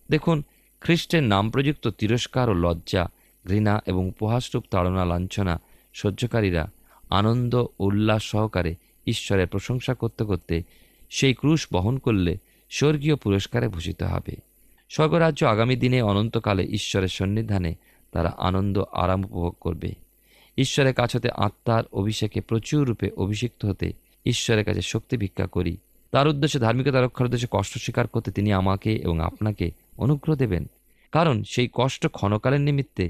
দেখুন, 0.10 0.43
খ্রিস্টের 0.82 1.24
নাম 1.24 1.50
প্রযুক্ত 1.50 1.88
তিরস্কার 1.88 2.50
ও 2.50 2.54
লজ্জা, 2.54 3.10
ঘৃণা 3.48 3.82
এবং 3.86 4.08
উপহাসরূপ 4.08 4.63
তাড়না 4.72 5.06
লাঞ্ছনা 5.06 5.62
সহ্যকারীরা 5.93 6.72
আনন্দ 7.10 7.65
উল্লাস 7.80 8.24
সহকারে 8.24 8.76
ঈশ্বরের 9.08 9.48
প্রশংসা 9.48 9.93
করতে 9.93 10.24
করতে 10.24 10.63
সেই 11.10 11.34
ক্রুশ 11.34 11.67
বহন 11.74 11.98
করলে 11.98 12.38
স্বর্গীয় 12.69 13.15
পুরস্কারে 13.15 13.67
ভূষিত 13.67 14.04
হবে। 14.04 14.53
স্বর্গরাজ্য 14.93 15.45
আগামী 15.45 15.75
দিনে 15.75 16.01
অনন্তকালে 16.01 16.63
ঈশ্বরের 16.63 17.08
সন্নিধানে 17.08 17.75
তারা 18.12 18.36
আনন্দ, 18.38 18.84
আরাম 18.91 19.23
উপভোগ 19.25 19.56
করবে। 19.60 19.93
ঈশ্বরের 20.58 20.93
কাছ 20.93 21.15
হতে 21.15 21.29
আত্মার 21.29 21.84
অভিষেকে 21.91 22.41
প্রচুর 22.41 22.88
রূপে 22.88 23.10
অভিষিক্ত 23.10 23.65
হতে 23.65 23.93
ঈশ্বরের 24.25 24.65
কাছে 24.65 24.82
শক্তি 24.82 25.17
ভিক্ষা 25.17 25.47
করি। 25.47 25.77
তার 26.12 26.27
উদ্দেশ্যে 26.27 26.60
ধার্মিকতা 26.60 27.01
রক্ষার 27.01 27.25
উদ্দেশ্যে 27.25 27.47
কষ্ট 27.51 27.77
স্বীকার 27.77 28.08
করতে 28.08 28.32
তিনি 28.32 28.53
আমাকে 28.53 28.95
এবং 28.95 29.19
আপনাকে 29.19 29.71
অনুগ্রহ 29.97 30.36
দেবেন। 30.36 30.69
কারণ 31.12 31.43
সেই 31.43 31.69
কষ্ট 31.73 32.08
ক্ষণকালের 32.08 32.62
নিমিত্তে 32.62 33.08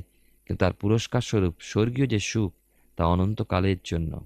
কিন্তু 0.47 0.65
তার 0.65 0.73
পুরস্কার 0.73 1.21
স্বরূপ 1.21 1.55
স্বর্গীয় 1.59 2.07
যে 2.07 2.19
সুখ, 2.19 2.53
তা 2.95 3.05
অনন্তকালের 3.05 3.77
জন্য। 3.83 4.25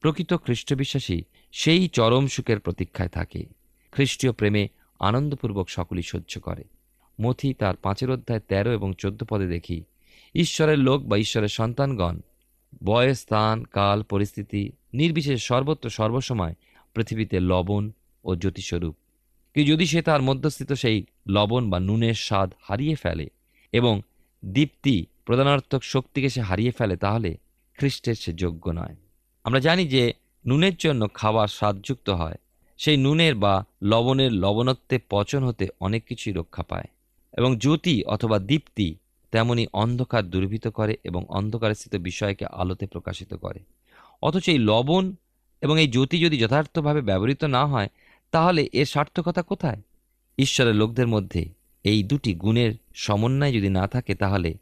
প্রকৃত 0.00 0.34
খ্রিস্টবিশ্বাসী 0.34 1.22
সেই 1.52 1.88
চরম 1.88 2.26
সুখের 2.26 2.60
প্রতীক্ষায় 2.60 3.08
থাকে। 3.08 3.44
খ্রিস্টীয় 3.92 4.32
প্রেমে 4.32 4.68
আনন্দপূর্বক 5.00 5.68
সকলেই 5.68 6.02
সহ্য 6.02 6.40
করে। 6.40 6.64
মথি 7.20 7.54
তার 7.54 7.76
পাঁচের 7.76 8.10
অধ্যায় 8.10 8.40
তেরো 8.40 8.72
এবং 8.72 8.92
চোদ্দ 8.98 9.24
পদে 9.24 9.46
দেখি, 9.46 9.82
ঈশ্বরের 10.34 10.78
লোক 10.78 11.02
বা 11.02 11.16
ঈশ্বরের 11.16 11.48
সন্তানগণ 11.48 12.20
বয়স 12.84 13.20
স্থান, 13.20 13.64
কাল, 13.64 14.02
পরিস্থিতি, 14.02 14.72
নির্বিশেষে 14.94 15.36
সর্বত্র 15.36 15.90
সর্বসময় 15.90 16.54
পৃথিবীতে 16.94 17.40
লবণ 17.40 17.90
ও 18.24 18.34
জ্যোতিস্বরূপ 18.34 18.96
কি 19.54 19.64
যদি 19.64 19.86
সে 19.86 20.02
তার 20.02 20.22
মধ্যস্থিত 20.22 20.72
সেই 20.72 21.04
লবণ 21.28 21.70
বা 21.70 21.80
নুনের 21.80 22.14
স্বাদ 22.14 22.52
হারিয়ে 22.60 22.94
ফেলে 22.94 23.28
এবং 23.72 24.02
দীপ্তি 24.44 25.06
প্রদানার্থক 25.24 25.82
শক্তিকে 25.82 26.28
সে 26.28 26.40
হারিয়ে 26.40 26.70
ফেলে, 26.70 26.96
তাহলে 26.96 27.36
খ্রিস্টের 27.78 28.14
সে 28.14 28.32
যোগ্য 28.32 28.70
নয়। 28.70 28.96
আমরা 29.44 29.60
জানি 29.60 29.86
যে 29.86 30.12
নুনের 30.46 30.76
জন্য 30.78 31.08
খাবার 31.14 31.48
স্বাদযুক্ত 31.48 32.10
হয়। 32.10 32.34
সেই 32.78 32.96
নুনের 32.96 33.34
বা 33.34 33.64
লবণের 33.82 34.32
লবণত্বে 34.32 34.98
পচন 35.10 35.44
হতে 35.44 35.68
অনেক 35.80 36.04
কিছুই 36.04 36.32
রক্ষা 36.32 36.62
পায়। 36.62 36.84
এবং 37.36 37.58
জ্যোতি 37.58 38.04
অথবা 38.04 38.38
দীপ্তি 38.38 38.94
তেমনি 39.30 39.66
অন্ধকার 39.72 40.30
দুর্বৃত 40.30 40.68
করে 40.68 40.96
এবং 41.04 41.24
অন্ধকারে 41.28 41.74
স্থিত 41.74 41.96
বিষয়কে 41.96 42.46
আলোতে 42.46 42.86
প্রকাশিত 42.86 43.34
করে। 43.34 43.60
অথচ 44.22 44.48
এই 44.48 44.58
লবণ 44.58 45.14
এবং 45.60 45.80
এই 45.80 45.88
জ্যোতি 45.88 46.20
যদি 46.20 46.38
যথার্থভাবে 46.38 47.00
ব্যবহৃত 47.00 47.44
না 47.44 47.66
হয়, 47.66 47.88
তাহলে 48.30 48.68
এর 48.72 48.86
সার্থকতা 48.86 49.42
কোথায়? 49.42 49.82
ঈশ্বরের 50.38 50.74
লোকদের 50.74 51.06
মধ্যে 51.06 51.48
এই 51.84 52.02
দুটি 52.02 52.34
গুণের 52.34 52.72
সমন্বয় 52.94 53.52
যদি 53.52 53.68
না 53.68 53.86
থাকে, 53.86 54.14
তাহলে 54.14 54.54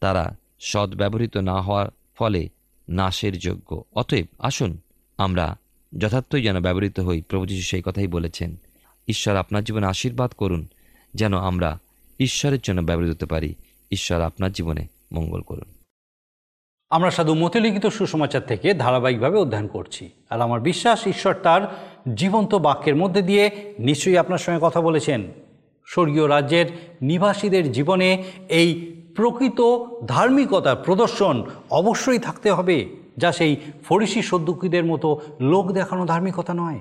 তারা 0.00 0.36
সৎ 0.60 0.94
ব্যবহৃত 0.94 1.36
না 1.36 1.60
হওয়ার 1.60 1.88
ফলে 2.18 2.48
নাশের 2.88 3.38
যোগ্য। 3.38 3.84
অতএব 3.92 4.26
আসুন, 4.38 4.78
আমরা 5.18 5.56
যথার্থই 5.98 6.42
যেন 6.42 6.60
ব্যবহৃত 6.60 7.00
হই। 7.00 7.22
প্রভু 7.22 7.46
যীশু 7.46 7.62
সেই 7.62 7.82
কথাই 7.84 8.06
বলেছেন, 8.06 8.56
ঈশ্বর 9.08 9.36
আপনার 9.36 9.64
জীবনে 9.64 9.86
আশীর্বাদ 9.86 10.30
করুন, 10.30 10.66
যেন 11.14 11.38
আমরা 11.38 11.78
ঈশ্বরের 12.22 12.58
জন্য 12.62 12.80
ব্যবহৃত 12.80 13.10
হতে 13.10 13.26
পারি। 13.26 13.54
ঈশ্বর 13.92 14.20
আপনার 14.20 14.52
জীবনে 14.52 14.86
মঙ্গল 15.12 15.40
করুন। 15.40 15.74
আমরা 16.90 17.10
সাধু 17.10 17.34
মতিলিখিত 17.34 17.86
সুসমাচার 17.86 18.42
থেকে 18.42 18.74
ধারাবাহিকভাবে 18.74 19.38
অধ্যয়ন 19.38 19.66
করছি। 19.66 20.10
আর 20.30 20.40
আমার 20.40 20.60
বিশ্বাস, 20.60 21.06
ঈশ্বর 21.06 21.34
তার 21.34 21.78
জীবন্ত 22.14 22.54
বাক্যের 22.54 22.96
মধ্যে 22.96 23.22
দিয়ে 23.22 23.74
নিশ্চয়ই 23.78 24.18
আপনার 24.18 24.38
সঙ্গে 24.38 24.58
কথা 24.62 24.80
বলেছেন। 24.80 25.22
স্বর্গীয় 25.86 26.28
রাজ্যের 26.28 26.66
নিবাসীদের 27.02 27.72
জীবনে 27.72 28.24
এই 28.48 28.92
প্রকৃত 29.16 29.60
ধার্মিকতার 30.06 30.76
প্রদর্শন 30.76 31.44
অবশ্যই 31.70 32.18
থাকতে 32.18 32.50
হবে। 32.50 32.88
যা 33.16 33.32
সেই 33.32 33.56
ফরিসি 33.84 34.22
সদ্যুকীদের 34.22 34.84
মতো 34.84 35.20
লোক 35.40 35.72
দেখানো 35.72 36.06
ধার্মিকতা 36.06 36.54
নয়। 36.54 36.78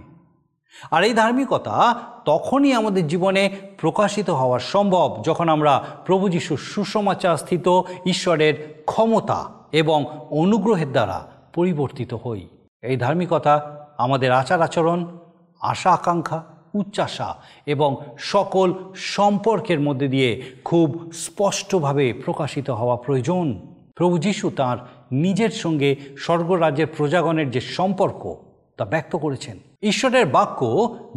আর 0.91 1.03
এই 1.03 1.13
ধার্মিকতা 1.13 1.95
তখনই 2.25 2.73
আমাদের 2.73 3.07
জীবনে 3.07 3.49
প্রকাশিত 3.77 4.29
হওয়া 4.29 4.59
সম্ভব 4.59 5.23
যখন 5.25 5.49
আমরা 5.49 5.83
প্রভু 6.05 6.29
যিশুর 6.29 6.57
সুসমাচার 6.57 7.37
স্থিত 7.37 7.81
ঈশ্বরের 8.05 8.83
ক্ষমতা 8.85 9.49
এবং 9.71 10.05
অনুগ্রহের 10.29 10.91
দ্বারা 10.91 11.27
পরিবর্তিত 11.55 12.13
হই। 12.13 12.47
এই 12.81 12.97
ধার্মিকতা 12.97 13.85
আমাদের 13.97 14.31
আচার 14.31 14.61
আচরণ, 14.61 15.17
আশা 15.59 15.91
আকাঙ্ক্ষা, 15.91 16.43
উচ্চাশা 16.73 17.35
এবং 17.65 17.95
সকল 18.17 18.73
সম্পর্কের 18.95 19.79
মধ্যে 19.79 20.07
দিয়ে 20.07 20.41
খুব 20.63 21.11
স্পষ্টভাবে 21.13 22.13
প্রকাশিত 22.13 22.69
হওয়া 22.69 22.95
প্রয়োজন। 22.95 23.67
প্রভু 23.95 24.17
যিশু 24.17 24.49
তাঁর 24.49 24.77
নিজের 25.11 25.49
সঙ্গে 25.49 25.95
স্বর্গরাজ্যের 26.19 26.87
প্রজাগণের 26.97 27.51
যে 27.51 27.61
সম্পর্ক 27.61 28.35
তা 28.81 28.85
ব্যক্ত 28.85 29.15
করেছেন। 29.15 29.57
ঈশ্বরের 29.81 30.25
বাক্য 30.25 30.65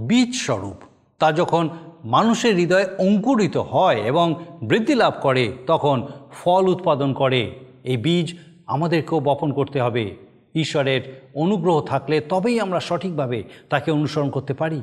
বীজ 0.09 0.35
স্বরূপ 0.35 0.77
তা 1.19 1.33
যখন 1.33 1.69
মানুষের 2.05 2.57
হৃদয়ে 2.57 2.87
অঙ্কুরিত 2.99 3.57
হয় 3.57 3.97
এবং 3.97 4.35
বৃদ্ধি 4.63 4.95
লাভ 4.95 5.13
করে, 5.23 5.53
তখন 5.67 6.07
ফল 6.33 6.69
উৎপাদন 6.69 7.13
করে। 7.13 7.55
এই 7.85 7.97
বীজ 7.97 8.35
আমাদেরকেও 8.67 9.21
বপন 9.21 9.53
করতে 9.53 9.81
হবে। 9.81 10.17
ঈশ্বরের 10.55 11.31
অনুগ্রহ 11.35 11.81
থাকলে 11.81 12.21
তবেই 12.21 12.61
আমরা 12.61 12.81
সঠিকভাবে 12.81 13.45
তাকে 13.71 13.91
অনুসরণ 13.91 14.31
করতে 14.31 14.55
পারি। 14.55 14.83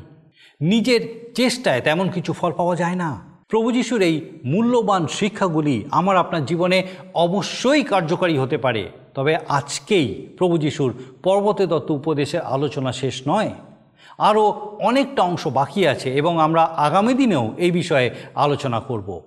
নিজের 0.62 1.34
চেষ্টায় 1.36 1.82
তেমন 1.82 2.10
কিছু 2.10 2.34
ফল 2.34 2.52
পাওয়া 2.52 2.76
যায় 2.76 2.96
না। 2.96 3.22
প্রভু 3.50 3.72
যিশুর 3.72 4.02
এই 4.02 4.30
মূল্যবান 4.46 5.08
শিক্ষাগুলি 5.08 5.86
আমার 5.92 6.18
আপনার 6.18 6.46
জীবনে 6.46 6.88
অবশ্যই 7.14 7.84
কার্যকারী 7.84 8.38
হতে 8.38 8.58
পারে। 8.58 8.90
তবে 9.14 9.36
আজকেই 9.36 10.36
প্রভু 10.38 10.58
যিশুর 10.58 10.94
পর্বতে 11.24 11.68
দত্ত 11.68 11.92
উপদেশের 11.92 12.42
আলোচনা 12.42 12.92
শেষ 12.92 13.22
নয়, 13.28 13.52
আরও 14.18 14.50
অনেকটা 14.82 15.22
অংশ 15.22 15.48
বাকি 15.48 15.88
আছে 15.88 16.14
এবং 16.14 16.40
আমরা 16.40 16.64
আগামী 16.64 17.14
দিনেও 17.14 17.54
এই 17.58 17.72
বিষয়ে 17.72 18.12
আলোচনা 18.36 18.80
করব। 18.80 19.22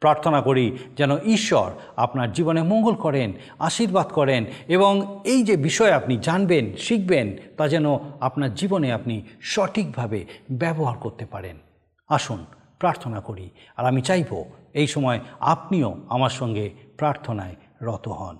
প্রার্থনা 0.00 0.40
করি 0.40 0.78
যেন 0.96 1.18
ঈশ্বর 1.18 1.70
আপনার 1.96 2.32
জীবনে 2.32 2.62
মঙ্গল 2.62 2.94
করেন, 2.94 3.32
আশীর্বাদ 3.58 4.06
করেন 4.06 4.44
এবং 4.68 5.20
এই 5.24 5.42
যে 5.42 5.56
বিষয় 5.56 5.90
আপনি 5.90 6.16
জানবেন, 6.16 6.76
শিখবেন, 6.76 7.36
তা 7.56 7.68
যেন 7.68 7.98
আপনার 8.20 8.54
জীবনে 8.54 8.92
আপনি 8.92 9.22
সঠিকভাবে 9.40 10.24
ব্যবহার 10.50 10.98
করতে 10.98 11.26
পারেন। 11.26 11.56
আসুন, 12.08 12.46
প্রার্থনা 12.78 13.20
করি। 13.20 13.50
আর 13.76 13.86
আমি 13.86 14.00
চাইব 14.00 14.44
এই 14.74 14.86
সময় 14.86 15.20
আপনিও 15.40 15.96
আমার 16.08 16.30
সঙ্গে 16.30 16.70
প্রার্থনায় 16.98 17.54
রত 17.82 18.08
হন। 18.08 18.36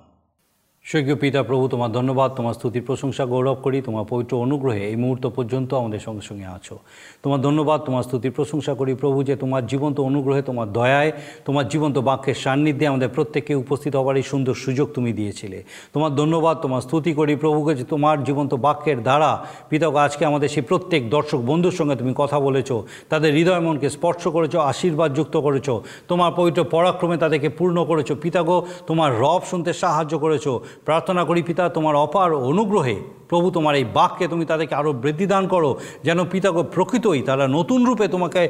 স্বর্গীয় 0.90 1.16
পিতা 1.22 1.40
প্রভু, 1.48 1.64
তোমার 1.74 1.90
ধন্যবাদ, 1.98 2.30
তোমার 2.38 2.54
স্তুতির 2.58 2.84
প্রশংসা, 2.88 3.24
গৌরব 3.32 3.58
করি, 3.64 3.78
তোমার 3.88 4.04
পবিত্র 4.12 4.32
অনুগ্রহে 4.46 4.82
এই 4.90 4.96
মুহূর্ত 5.02 5.24
পর্যন্ত 5.36 5.70
আমাদের 5.82 6.00
সঙ্গে 6.06 6.24
সঙ্গে 6.28 6.46
আছো। 6.56 6.74
তোমার 7.22 7.40
ধন্যবাদ, 7.46 7.78
তোমার 7.86 8.02
স্তুতির 8.08 8.32
প্রশংসা 8.38 8.72
করি 8.80 8.92
প্রভু 9.02 9.18
যে 9.28 9.34
তোমার 9.42 9.62
জীবন্ত 9.72 9.96
অনুগ্রহে, 10.10 10.42
তোমার 10.50 10.68
দয়ায়, 10.78 11.10
তোমার 11.46 11.64
জীবন্ত 11.72 11.96
বাক্যের 12.08 12.36
সান্নিধ্যে 12.44 12.86
আমাদের 12.92 13.10
প্রত্যেককে 13.16 13.54
উপস্থিত 13.64 13.92
হওয়ার 13.98 14.16
এই 14.20 14.26
সুন্দর 14.32 14.54
সুযোগ 14.64 14.86
তুমি 14.96 15.10
দিয়েছিলে। 15.18 15.58
তোমার 15.94 16.12
ধন্যবাদ, 16.20 16.56
তোমার 16.64 16.82
স্তুতি 16.86 17.12
করি 17.18 17.32
প্রভুকে 17.44 17.72
যে 17.80 17.84
তোমার 17.94 18.16
জীবন্ত 18.28 18.52
বাক্যের 18.66 18.98
দ্বারা 19.06 19.30
পিতক 19.70 19.94
আজকে 20.06 20.22
আমাদের 20.30 20.48
সেই 20.54 20.64
প্রত্যেক 20.70 21.02
দর্শক 21.16 21.40
বন্ধুর 21.50 21.76
সঙ্গে 21.78 21.96
তুমি 22.00 22.12
কথা 22.22 22.38
বলেছ, 22.46 22.70
তাদের 23.12 23.30
হৃদয় 23.38 23.62
মনকে 23.66 23.88
স্পর্শ 23.96 24.22
করেছ, 24.36 24.54
আশীর্বাদ 24.72 25.10
যুক্ত 25.18 25.34
করেছ, 25.46 25.68
তোমার 26.10 26.30
পবিত্র 26.38 26.60
পরাক্রমে 26.74 27.16
তাদেরকে 27.22 27.48
পূর্ণ 27.58 27.78
করেছ। 27.90 28.08
পিতাগো, 28.22 28.56
তোমার 28.88 29.10
রব 29.22 29.42
শুনতে 29.50 29.70
সাহায্য 29.82 30.14
করেছ 30.26 30.46
প্রার্থনা 30.84 31.22
করি 31.24 31.42
পিতা 31.42 31.64
তোমার 31.68 31.94
অপার 31.96 32.30
অনুগ্রহে 32.34 32.96
প্রভু, 33.30 33.46
তোমার 33.56 33.74
এই 33.80 33.86
বাক্যে 33.98 34.26
তুমি 34.32 34.44
তাদেরকে 34.50 34.74
আরও 34.80 34.92
বৃদ্ধি 35.02 35.26
দান 35.32 35.44
করো, 35.54 35.70
যেন 36.06 36.18
পিতাগ 36.32 36.56
প্রকৃতই 36.74 37.20
তারা 37.28 37.44
নতুন 37.58 37.80
রূপে 37.88 38.06
তোমাকে 38.14 38.42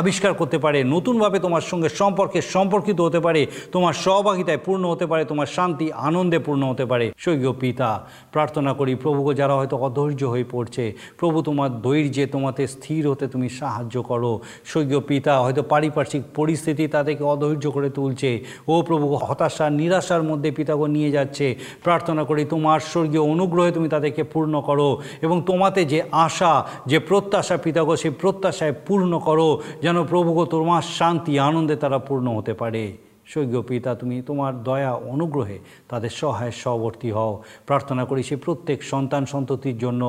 আবিষ্কার 0.00 0.32
করতে 0.40 0.58
পারে, 0.64 0.78
নতুনভাবে 0.94 1.38
তোমার 1.44 1.64
সঙ্গে 1.70 1.88
সম্পর্কে 2.00 2.38
সম্পর্কিত 2.54 2.98
হতে 3.06 3.20
পারে, 3.26 3.40
তোমার 3.74 3.94
সহভাগিতায় 4.04 4.60
পূর্ণ 4.66 4.84
হতে 4.92 5.06
পারে, 5.10 5.22
তোমার 5.30 5.48
শান্তি, 5.56 5.86
আনন্দে 6.08 6.38
পূর্ণ 6.46 6.62
হতে 6.72 6.84
পারে। 6.90 7.06
স্বর্গীয় 7.24 7.52
পিতা, 7.62 7.88
প্রার্থনা 8.34 8.70
করি 8.78 8.92
প্রভুকে 9.02 9.32
যারা 9.40 9.54
হয়তো 9.58 9.76
অধৈর্য 9.86 10.22
হয়ে 10.32 10.46
পড়ছে, 10.52 10.84
প্রভু, 11.20 11.38
তোমার 11.48 11.70
ধৈর্যে 11.84 12.24
তোমাতে 12.34 12.62
স্থির 12.74 13.02
হতে 13.10 13.24
তুমি 13.34 13.48
সাহায্য 13.60 13.96
করো। 14.10 14.32
স্বর্গীয় 14.70 15.00
পিতা, 15.10 15.32
হয়তো 15.44 15.62
পারিপার্শ্বিক 15.72 16.22
পরিস্থিতি 16.38 16.84
তাদেরকে 16.94 17.24
অধৈর্য 17.34 17.64
করে 17.76 17.88
তুলছে, 17.98 18.30
ও 18.72 18.74
প্রভু 18.88 19.06
হতাশা, 19.26 19.66
নিরাশার 19.80 20.22
মধ্যে 20.30 20.50
পিতাগো 20.58 20.86
নিয়ে 20.96 21.10
যাচ্ছে। 21.16 21.46
প্রার্থনা 21.86 22.22
করি 22.30 22.42
তোমার 22.54 22.80
স্বর্গীয় 22.92 23.22
অনুগ্রহে 23.32 23.72
তুমি 23.76 23.88
তাদেরকে 24.10 24.32
পূর্ণ 24.34 24.54
করো 24.60 24.88
এবং 25.22 25.36
তোমাতে 25.46 25.80
যে 25.92 26.00
আশা, 26.26 26.52
যে 26.86 26.98
প্রত্যাশা 26.98 27.56
পিতাগো 27.56 27.94
সেই 27.96 28.12
প্রত্যাশায় 28.20 28.74
পূর্ণ 28.86 29.12
করো, 29.18 29.48
যেন 29.82 29.96
প্রভুগ 30.04 30.36
তোমার 30.50 30.82
শান্তি, 30.98 31.32
আনন্দে 31.38 31.76
তারা 31.76 31.98
পূর্ণ 31.98 32.26
হতে 32.38 32.52
পারে। 32.54 33.09
স্বর্গীয় 33.32 33.62
পিতা, 33.70 33.90
তুমি 34.00 34.16
তোমার 34.22 34.52
দয়া 34.68 34.92
অনুগ্রহে 35.14 35.58
তাদের 35.90 36.12
সহায় 36.20 36.54
সহবর্তী 36.62 37.10
হও। 37.16 37.32
প্রার্থনা 37.68 38.02
করি 38.04 38.22
সে 38.28 38.36
প্রত্যেক 38.46 38.78
সন্তান 38.92 39.22
সন্ততির 39.32 39.76
জন্য 39.78 40.02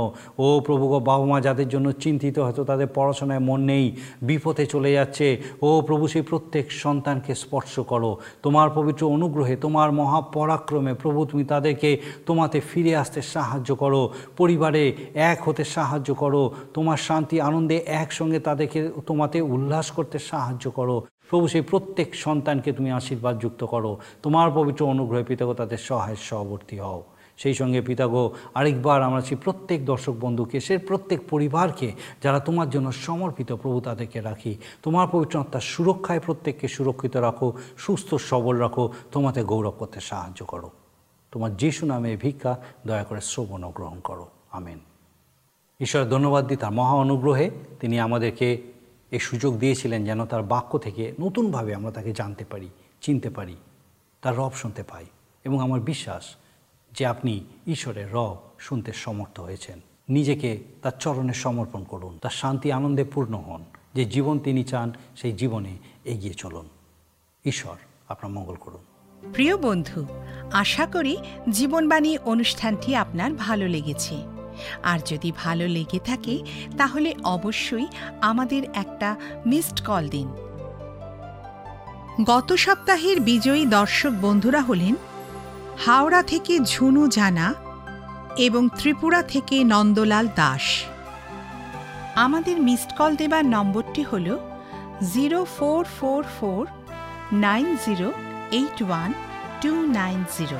ও 0.43 0.45
প্রভু 0.67 0.85
গো 0.91 0.99
বাবা 1.09 1.25
মা 1.25 1.37
যাদের 1.47 1.69
জন্য 1.73 1.87
চিন্তিত 2.03 2.35
হয়তো 2.45 2.61
তাদের 2.63 2.89
পড়াশোনায় 2.97 3.43
মন 3.49 3.59
নেই, 3.71 3.85
বিপথে 4.27 4.65
চলে 4.65 4.89
যাচ্ছে, 4.97 5.27
ও 5.61 5.69
প্রভু 5.87 6.05
সেই 6.07 6.21
প্রত্যেক 6.21 6.65
সন্তানকে 6.83 7.33
স্পর্শ 7.35 7.73
করো। 7.91 8.11
তোমার 8.43 8.67
পবিত্র 8.77 9.03
অনুগ্রহে, 9.17 9.55
তোমার 9.55 9.89
মহাপরাক্রমে 9.91 10.93
প্রভু 10.93 11.19
তুমি 11.25 11.43
তাদেরকে 11.43 11.89
তোমাতে 12.25 12.57
ফিরে 12.69 12.93
আসতে 12.95 13.19
সাহায্য 13.35 13.69
করো। 13.75 14.01
পরিবারে 14.37 14.83
এক 15.31 15.39
হতে 15.47 15.63
সাহায্য 15.75 16.09
করো। 16.13 16.43
তোমার 16.73 16.99
শান্তি 17.07 17.35
আনন্দে 17.49 17.77
একসঙ্গে 18.01 18.39
তাদেরকে 18.47 18.79
তোমাতে 19.05 19.37
উল্লাস 19.55 19.87
করতে 19.91 20.17
সাহায্য 20.31 20.65
করো। 20.71 20.97
প্রভু, 21.31 21.47
সেই 21.47 21.61
প্রত্যেক 21.61 22.15
সন্তানকে 22.15 22.71
তুমি 22.71 22.91
আশীর্বাদ 22.91 23.39
যুক্ত 23.39 23.63
করো। 23.63 23.97
তোমার 24.23 24.51
পবিত্র 24.55 24.85
অনুগ্রহে 24.85 25.23
পিতাগো 25.23 25.53
তাদের 25.53 25.77
সহায় 25.77 26.15
সহবর্তী 26.15 26.79
হও। 26.79 27.03
সেই 27.37 27.53
সঙ্গে 27.53 27.81
পিতাগো, 27.81 28.31
আরেকবার 28.53 29.03
আমরা 29.03 29.21
সেই 29.21 29.37
প্রত্যেক 29.43 29.85
দর্শক 29.85 30.15
বন্ধুকে 30.21 30.59
সে 30.59 30.77
প্রত্যেক 30.77 31.19
পরিবারকে, 31.29 31.91
যারা 32.23 32.39
তোমার 32.39 32.69
জন্য 32.69 32.91
সমর্পিত, 32.91 33.51
প্রভু 33.51 33.81
তাদেরকে 33.81 34.21
রাখি। 34.21 34.55
তোমার 34.83 35.07
পবিত্র 35.11 35.39
আত্মার 35.39 35.61
সুরক্ষায় 35.61 36.19
প্রত্যেককে 36.19 36.67
সুরক্ষিত 36.67 37.17
রাখো, 37.17 37.53
সুস্থ, 37.77 38.15
সবল 38.15 38.55
রাখো, 38.55 38.93
তোমাতে 39.11 39.43
গৌরব 39.43 39.71
করতে 39.71 39.99
সাহায্য 39.99 40.45
করো। 40.45 40.71
তোমার 41.31 41.57
যিশু 41.57 41.85
নামে 41.85 42.17
ভিক্ষা, 42.17 42.59
দয়া 42.87 43.03
করে 43.03 43.21
শ্রবণ 43.21 43.71
গ্রহণ 43.71 43.99
করো। 43.99 44.27
আমেন। 44.51 44.79
ঈশ্বরের 45.79 46.09
ধন্যবাদ 46.09 46.47
দিই 46.47 46.57
তার 46.57 46.71
মহা 46.71 46.93
অনুগ্রহে। 46.93 47.51
তিনি 47.79 47.99
আমাদেরকে 47.99 48.61
এই 49.11 49.19
সুযোগ 49.19 49.57
দিয়েছিলেন 49.57 50.05
যেন 50.05 50.25
তার 50.25 50.43
বাক্য 50.43 50.77
থেকে 50.77 51.13
নতুনভাবে 51.21 51.75
আমরা 51.75 51.91
তাকে 51.91 52.13
জানতে 52.13 52.45
পারি, 52.45 52.69
চিনতে 53.01 53.29
পারি, 53.29 53.55
তার 54.21 54.37
রব 54.37 54.51
শুনতে 54.53 54.83
পাই। 54.83 55.05
এবং 55.43 55.59
আমার 55.59 55.79
বিশ্বাস 55.79 56.35
যে 56.91 57.05
আপনি 57.05 57.43
ঈশ্বরের 57.67 58.11
রব 58.13 58.37
শুনতে 58.59 58.93
সমর্থ 58.93 59.39
হয়েছেন। 59.39 59.79
নিজেকে 60.09 60.63
তার 60.81 60.91
চরণে 60.99 61.33
সমর্পণ 61.33 61.83
করুন, 61.83 62.17
তার 62.17 62.31
শান্তি 62.31 62.71
আনন্দে 62.71 63.03
পূর্ণ 63.03 63.33
হন। 63.33 63.63
যে 63.93 64.05
জীবন 64.05 64.39
তিনি 64.39 64.63
চান, 64.63 64.93
সেই 65.15 65.31
জীবনে 65.31 65.77
এগিয়ে 66.05 66.33
চলুন। 66.33 66.69
ঈশ্বর 67.45 67.75
আপনার 68.07 68.31
মঙ্গল 68.31 68.55
করুন। 68.55 68.81
প্রিয় 69.33 69.57
বন্ধু, 69.57 70.05
আশা 70.51 70.85
করি 70.85 71.17
জীবনবাণী 71.49 72.17
অনুষ্ঠানটি 72.17 72.95
আপনার 72.95 73.33
ভালো 73.33 73.67
লেগেছে। 73.67 74.40
আর 74.83 74.99
যদি 75.05 75.31
ভালো 75.37 75.67
লেগে 75.67 75.99
থাকে, 75.99 76.35
তাহলে 76.77 77.09
অবশ্যই 77.23 77.87
আমাদের 78.21 78.63
একটা 78.73 79.15
মিসড 79.45 79.77
কল 79.85 80.09
দিন। 80.09 80.27
গত 82.23 82.53
সপ্তাহের 82.53 83.17
বিজয়ী 83.19 83.65
দর্শক 83.65 84.13
বন্ধুরা 84.21 84.61
হলেন 84.61 84.95
হাওড়া 85.85 86.23
থেকে 86.23 86.53
ঝুনু 86.59 87.07
জানা 87.07 87.47
এবং 88.37 88.69
ত্রিপুরা 88.79 89.21
থেকে 89.23 89.63
নন্দলাল 89.63 90.27
দাস। 90.35 90.65
আমাদের 92.15 92.57
মিসড 92.61 92.91
কল 92.97 93.15
দেবার 93.15 93.45
নম্বরটি 93.45 94.03
হল 94.03 94.27
zero 95.13 95.39
four 95.57 95.83
four 95.99 96.23
four 96.39 96.67
nine 97.31 97.67
zero 97.85 98.11
eight 98.51 98.77
one 98.83 99.13
two 99.61 99.71
nine 99.91 100.19
zero 100.37 100.59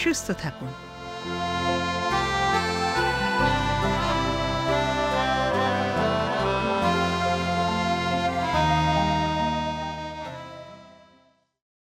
সুস্থ 0.00 0.26
থাকুন। 0.42 0.70